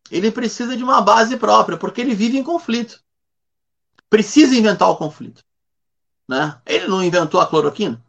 [0.09, 3.01] Ele precisa de uma base própria, porque ele vive em conflito.
[4.09, 5.43] Precisa inventar o conflito.
[6.27, 6.61] Né?
[6.65, 8.01] Ele não inventou a cloroquina?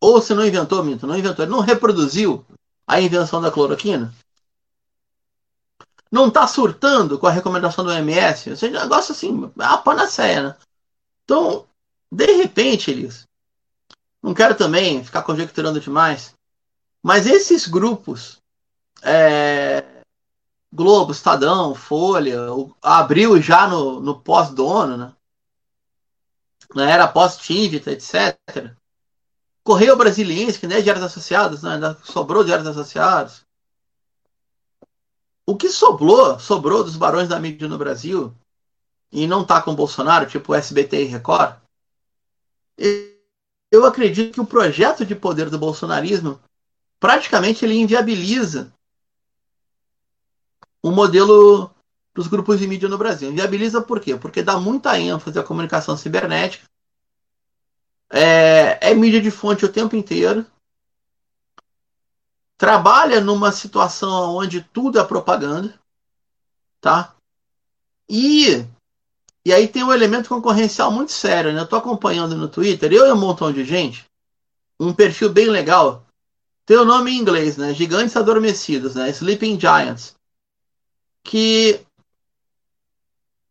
[0.00, 2.44] Ou se não inventou, Minto, não inventou, ele não reproduziu
[2.86, 4.12] a invenção da cloroquina?
[6.14, 8.50] Não está surtando com a recomendação do OMS?
[8.50, 10.56] Ou seja, negócio assim, é a panaceia, né?
[11.24, 11.66] Então,
[12.08, 13.26] de repente, Elis,
[14.22, 16.32] não quero também ficar conjecturando demais,
[17.02, 18.40] mas esses grupos,
[19.02, 19.84] é,
[20.72, 22.38] Globo, Estadão, Folha,
[22.80, 25.12] abriu já no, no pós-dono, né?
[26.76, 28.38] na era pós-Tivita, etc.
[29.64, 31.74] Correio Brasiliense, que nem é Diários Associados, né?
[31.74, 33.43] ainda sobrou Diários Associados.
[35.46, 38.34] O que sobrou, sobrou dos barões da mídia no Brasil,
[39.12, 41.56] e não tá com Bolsonaro, tipo SBT e Record,
[43.70, 46.40] eu acredito que o projeto de poder do bolsonarismo
[46.98, 48.72] praticamente ele inviabiliza
[50.82, 51.70] o modelo
[52.14, 53.30] dos grupos de mídia no Brasil.
[53.30, 54.16] Inviabiliza por quê?
[54.16, 56.64] Porque dá muita ênfase à comunicação cibernética.
[58.10, 60.46] É, é mídia de fonte o tempo inteiro.
[62.64, 65.78] Trabalha numa situação onde tudo é propaganda.
[66.80, 67.14] Tá?
[68.08, 68.66] E,
[69.44, 71.52] e aí tem um elemento concorrencial muito sério.
[71.52, 71.60] Né?
[71.60, 74.06] Eu estou acompanhando no Twitter, eu e um montão de gente,
[74.80, 76.06] um perfil bem legal.
[76.64, 77.74] Tem o nome em inglês, né?
[77.74, 79.10] Gigantes Adormecidos, né?
[79.10, 80.14] Sleeping Giants.
[81.22, 81.84] Que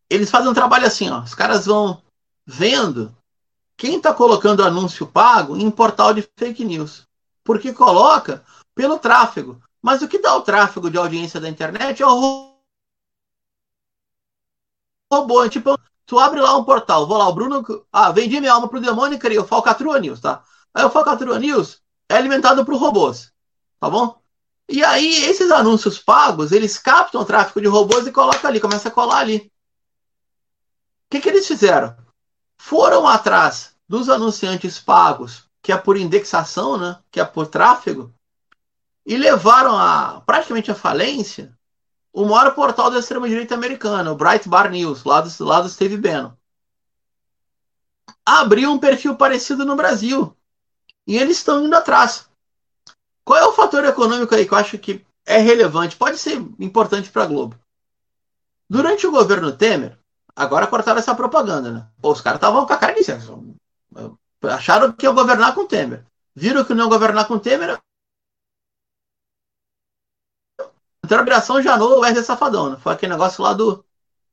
[0.10, 1.22] eles fazem um trabalho assim, ó.
[1.22, 2.02] Os caras vão
[2.48, 3.16] vendo
[3.78, 7.04] quem está colocando anúncio pago em portal de fake news.
[7.44, 8.44] Porque coloca
[8.76, 9.62] pelo tráfego.
[9.82, 12.54] Mas o que dá o tráfego de audiência da internet é o
[15.12, 15.50] robô.
[15.50, 17.64] Tipo, tu abre lá um portal, vou lá, o Bruno.
[17.92, 20.44] Ah, vendi minha alma pro demônio e criei o Falcatrua News, tá?
[20.74, 23.32] Aí o Falcatrua News é alimentado por robôs.
[23.80, 24.22] Tá bom?
[24.70, 28.88] E aí, esses anúncios pagos, eles captam o tráfego de robôs e colocam ali, começa
[28.88, 29.52] a colar ali
[31.14, 31.96] que, que eles fizeram?
[32.58, 38.12] Foram atrás dos anunciantes pagos, que é por indexação, né, que é por tráfego,
[39.06, 41.56] e levaram a praticamente a falência
[42.12, 46.32] o maior portal da extrema-direita americana, o Breitbart News, lá do, lá do Steve Bannon.
[48.24, 50.36] Abriu um perfil parecido no Brasil.
[51.08, 52.30] E eles estão indo atrás.
[53.26, 55.96] Qual é o fator econômico aí que eu acho que é relevante?
[55.96, 57.58] Pode ser importante para a Globo.
[58.70, 59.98] Durante o governo Temer,
[60.36, 61.88] Agora cortaram essa propaganda, né?
[62.02, 63.04] Pô, os caras estavam com a cara de
[64.50, 66.06] Acharam que ia governar com Temer.
[66.36, 67.80] Viram que não ia governar com Temer.
[71.04, 72.78] Entrou a operação Janot Wesley Safadão, né?
[72.82, 73.84] Foi aquele negócio lá do.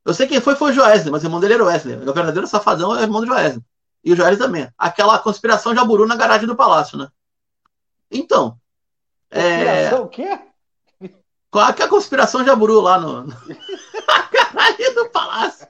[0.05, 1.97] Eu sei quem foi, foi o Joesley, mas o irmão dele era o Wesley.
[1.97, 3.63] O verdadeiro Safadão é o irmão do Joesley.
[4.03, 4.69] E o Joesley também.
[4.77, 7.09] Aquela conspiração Jaburu na garagem do palácio, né?
[8.09, 8.57] Então.
[9.29, 9.93] É...
[9.95, 10.39] o quê?
[11.51, 13.25] Qual é a conspiração Jaburu lá no.
[14.07, 15.67] na garagem do palácio.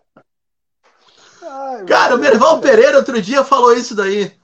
[1.41, 4.39] Ai, Cara, o Merval Pereira outro dia falou isso daí.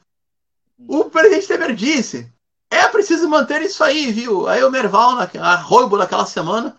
[0.87, 2.31] O presidente Temer disse:
[2.77, 4.47] é preciso manter isso aí, viu?
[4.47, 6.77] Aí o Merval, na, a naquela semana,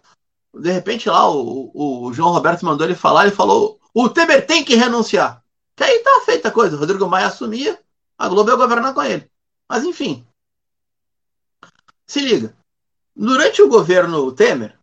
[0.54, 4.64] de repente lá o, o João Roberto mandou ele falar, ele falou: o Temer tem
[4.64, 5.42] que renunciar.
[5.76, 6.76] Que aí tá feita a coisa.
[6.76, 7.78] O Rodrigo Maia assumia,
[8.16, 9.30] a Globo ia governar com ele.
[9.68, 10.26] Mas enfim.
[12.06, 12.56] Se liga.
[13.14, 14.78] Durante o governo Temer,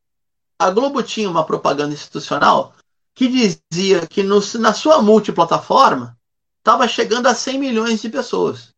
[0.60, 2.74] a Globo tinha uma propaganda institucional
[3.14, 6.18] que dizia que no, na sua multiplataforma
[6.58, 8.75] estava chegando a 100 milhões de pessoas.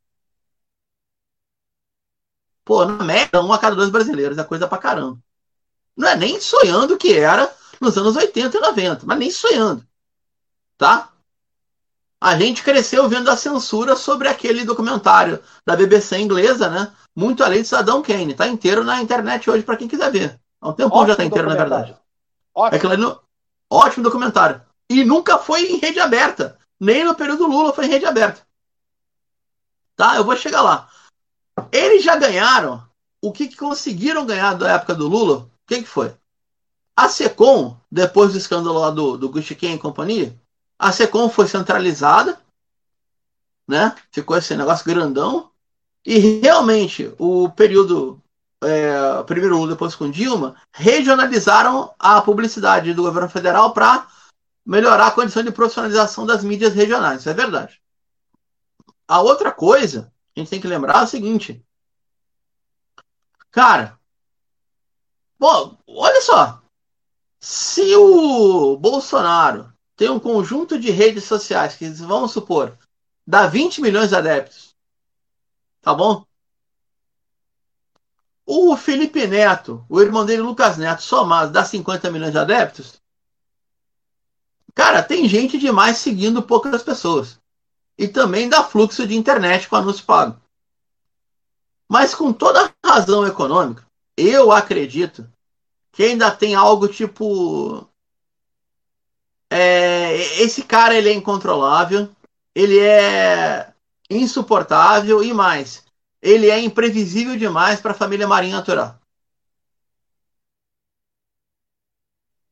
[2.67, 5.17] Pô, na média, um a cada dois brasileiros é coisa pra caramba.
[5.95, 7.49] Não é nem sonhando que era
[7.79, 9.87] nos anos 80 e 90, mas nem sonhando.
[10.77, 11.09] Tá?
[12.19, 16.91] A gente cresceu vendo a censura sobre aquele documentário da BBC inglesa, né?
[17.15, 18.33] Muito além de Saddam Kane.
[18.33, 20.37] Tá inteiro na internet hoje para quem quiser ver.
[20.59, 21.95] Há um tempo já tá inteiro, na verdade.
[22.53, 22.91] Ótimo.
[22.91, 23.21] É no...
[23.69, 24.61] Ótimo documentário.
[24.89, 26.59] E nunca foi em rede aberta.
[26.77, 28.41] Nem no período Lula foi em rede aberta.
[29.95, 30.17] Tá?
[30.17, 30.89] Eu vou chegar lá.
[31.71, 32.85] Eles já ganharam.
[33.21, 35.37] O que, que conseguiram ganhar da época do Lula?
[35.37, 36.13] O que, que foi?
[36.95, 40.35] A SECOM, depois do escândalo lá do, do Gustiquem e companhia,
[40.79, 42.39] a SECOM foi centralizada,
[43.67, 43.95] né?
[44.11, 45.49] Ficou esse negócio grandão.
[46.05, 48.21] E realmente, o período
[48.63, 54.07] é, primeiro Lula, depois com Dilma, regionalizaram a publicidade do governo federal para
[54.65, 57.21] melhorar a condição de profissionalização das mídias regionais.
[57.21, 57.79] Isso é verdade.
[59.07, 61.65] A outra coisa, a gente tem que lembrar o seguinte.
[63.49, 63.99] Cara,
[65.39, 66.61] bom, olha só.
[67.39, 72.77] Se o Bolsonaro tem um conjunto de redes sociais que, vamos supor,
[73.25, 74.75] dá 20 milhões de adeptos,
[75.81, 76.23] tá bom?
[78.45, 83.01] O Felipe Neto, o irmão dele, Lucas Neto, somado, dá 50 milhões de adeptos.
[84.75, 87.39] Cara, tem gente demais seguindo poucas pessoas.
[87.97, 90.39] E também dá fluxo de internet com anúncio pago.
[91.89, 95.27] Mas com toda razão econômica, eu acredito
[95.91, 97.87] que ainda tem algo tipo
[99.49, 102.09] é, esse cara ele é incontrolável,
[102.53, 103.73] ele é
[104.09, 105.83] insuportável e mais,
[106.21, 108.99] ele é imprevisível demais para a família Marinha Natural.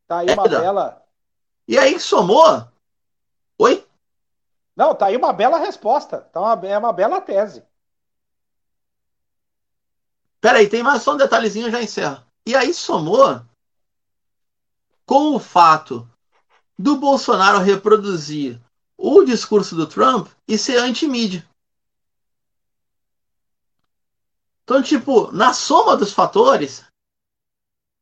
[0.07, 1.03] Tá aí uma é, bela.
[1.67, 2.67] E aí somou.
[4.75, 6.21] Não, tá aí uma bela resposta.
[6.21, 7.63] Tá uma, é uma bela tese.
[10.41, 12.23] Peraí, tem mais só um detalhezinho, eu já encerro.
[12.45, 13.41] E aí somou
[15.05, 16.07] com o fato
[16.77, 18.61] do Bolsonaro reproduzir
[18.97, 21.47] o discurso do Trump e ser anti-mídia.
[24.63, 26.83] Então, tipo, na soma dos fatores,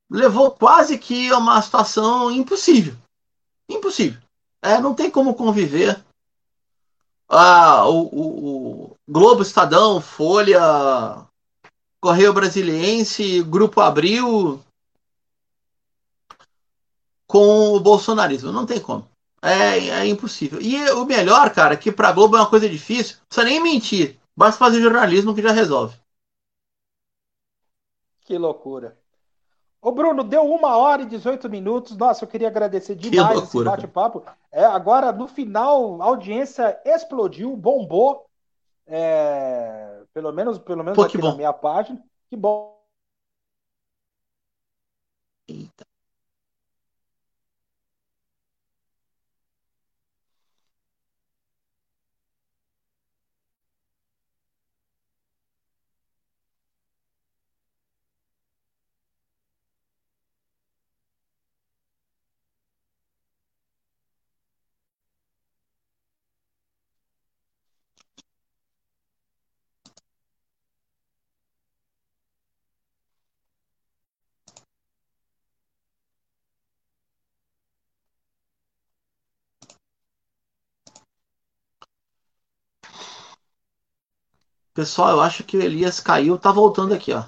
[0.09, 2.95] levou quase que a uma situação impossível.
[3.67, 4.21] Impossível.
[4.61, 6.03] É, não tem como conviver.
[7.35, 11.25] Ah, o, o, o Globo Estadão, Folha,
[11.99, 14.63] Correio Brasiliense, Grupo Abril,
[17.25, 18.51] com o bolsonarismo.
[18.51, 19.09] Não tem como.
[19.41, 20.61] É, é impossível.
[20.61, 24.19] E o melhor, cara, que pra Globo é uma coisa difícil, não precisa nem mentir.
[24.37, 25.97] Basta fazer jornalismo que já resolve.
[28.21, 28.97] Que loucura.
[29.83, 31.97] Ô, Bruno, deu uma hora e 18 minutos.
[31.97, 34.23] Nossa, eu queria agradecer demais esse bate-papo.
[34.49, 38.25] É, agora, no final, a audiência explodiu, bombou.
[38.87, 42.01] É, pelo menos, pelo menos Pô, aqui na minha página.
[42.29, 42.81] Que bom.
[45.49, 45.85] Eita.
[84.73, 87.23] Pessoal, eu acho que o Elias caiu, tá voltando aqui, ó.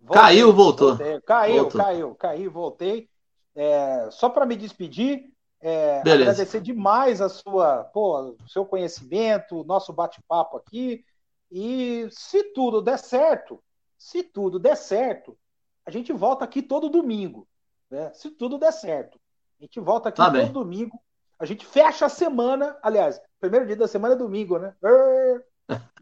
[0.00, 0.96] Voltei, caiu, voltou.
[0.96, 1.20] Voltei.
[1.20, 1.80] Caiu, voltou.
[1.80, 3.10] caiu, caiu, voltei.
[3.54, 9.92] É, só para me despedir, é, agradecer demais a sua, pô, o seu conhecimento, nosso
[9.92, 11.04] bate-papo aqui.
[11.50, 13.62] E se tudo der certo,
[13.98, 15.36] se tudo der certo,
[15.84, 17.46] a gente volta aqui todo domingo.
[17.90, 18.12] Né?
[18.14, 19.18] Se tudo der certo.
[19.58, 20.52] A gente volta aqui tá todo bem.
[20.52, 21.00] domingo.
[21.38, 22.76] A gente fecha a semana.
[22.82, 24.74] Aliás, primeiro dia da semana é domingo, né?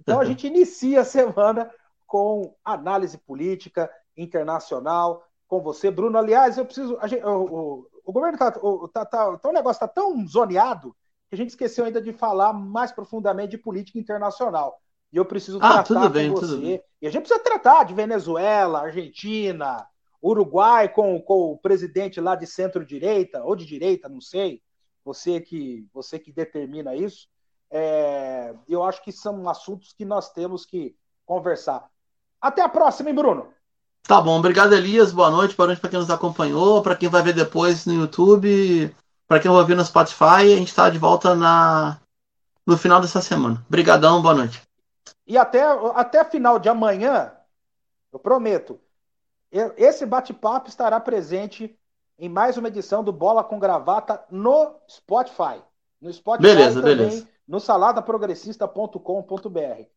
[0.01, 1.71] Então a gente inicia a semana
[2.07, 6.19] com análise política internacional com você, Bruno.
[6.19, 6.99] Aliás, eu preciso.
[7.05, 10.95] Gente, o, o, o, governo tá, o, tá, tá, tá, o negócio tá tão zoneado
[11.29, 14.79] que a gente esqueceu ainda de falar mais profundamente de política internacional.
[15.13, 16.83] E eu preciso ah, tratar bem, com você.
[17.01, 19.87] E a gente precisa tratar de Venezuela, Argentina,
[20.23, 24.63] Uruguai com, com o presidente lá de centro-direita, ou de direita, não sei.
[25.05, 27.29] você que você que determina isso.
[27.77, 30.95] É, eu acho que são assuntos que nós temos que
[31.27, 31.91] conversar.
[32.41, 33.49] Até a próxima, hein, Bruno?
[34.05, 37.21] Tá bom, obrigado Elias, boa noite, boa noite para quem nos acompanhou, para quem vai
[37.21, 38.95] ver depois no YouTube,
[39.27, 41.99] para quem vai ouvir no Spotify, a gente está de volta na
[42.65, 43.65] no final dessa semana.
[43.67, 44.63] Obrigadão, boa noite.
[45.27, 45.65] E até
[45.95, 47.33] até final de amanhã,
[48.13, 48.79] eu prometo,
[49.77, 51.77] esse bate-papo estará presente
[52.17, 55.61] em mais uma edição do Bola com Gravata no Spotify.
[56.01, 57.34] No Spotify beleza, também, beleza.
[57.47, 59.89] No saladaprogressista.com.br.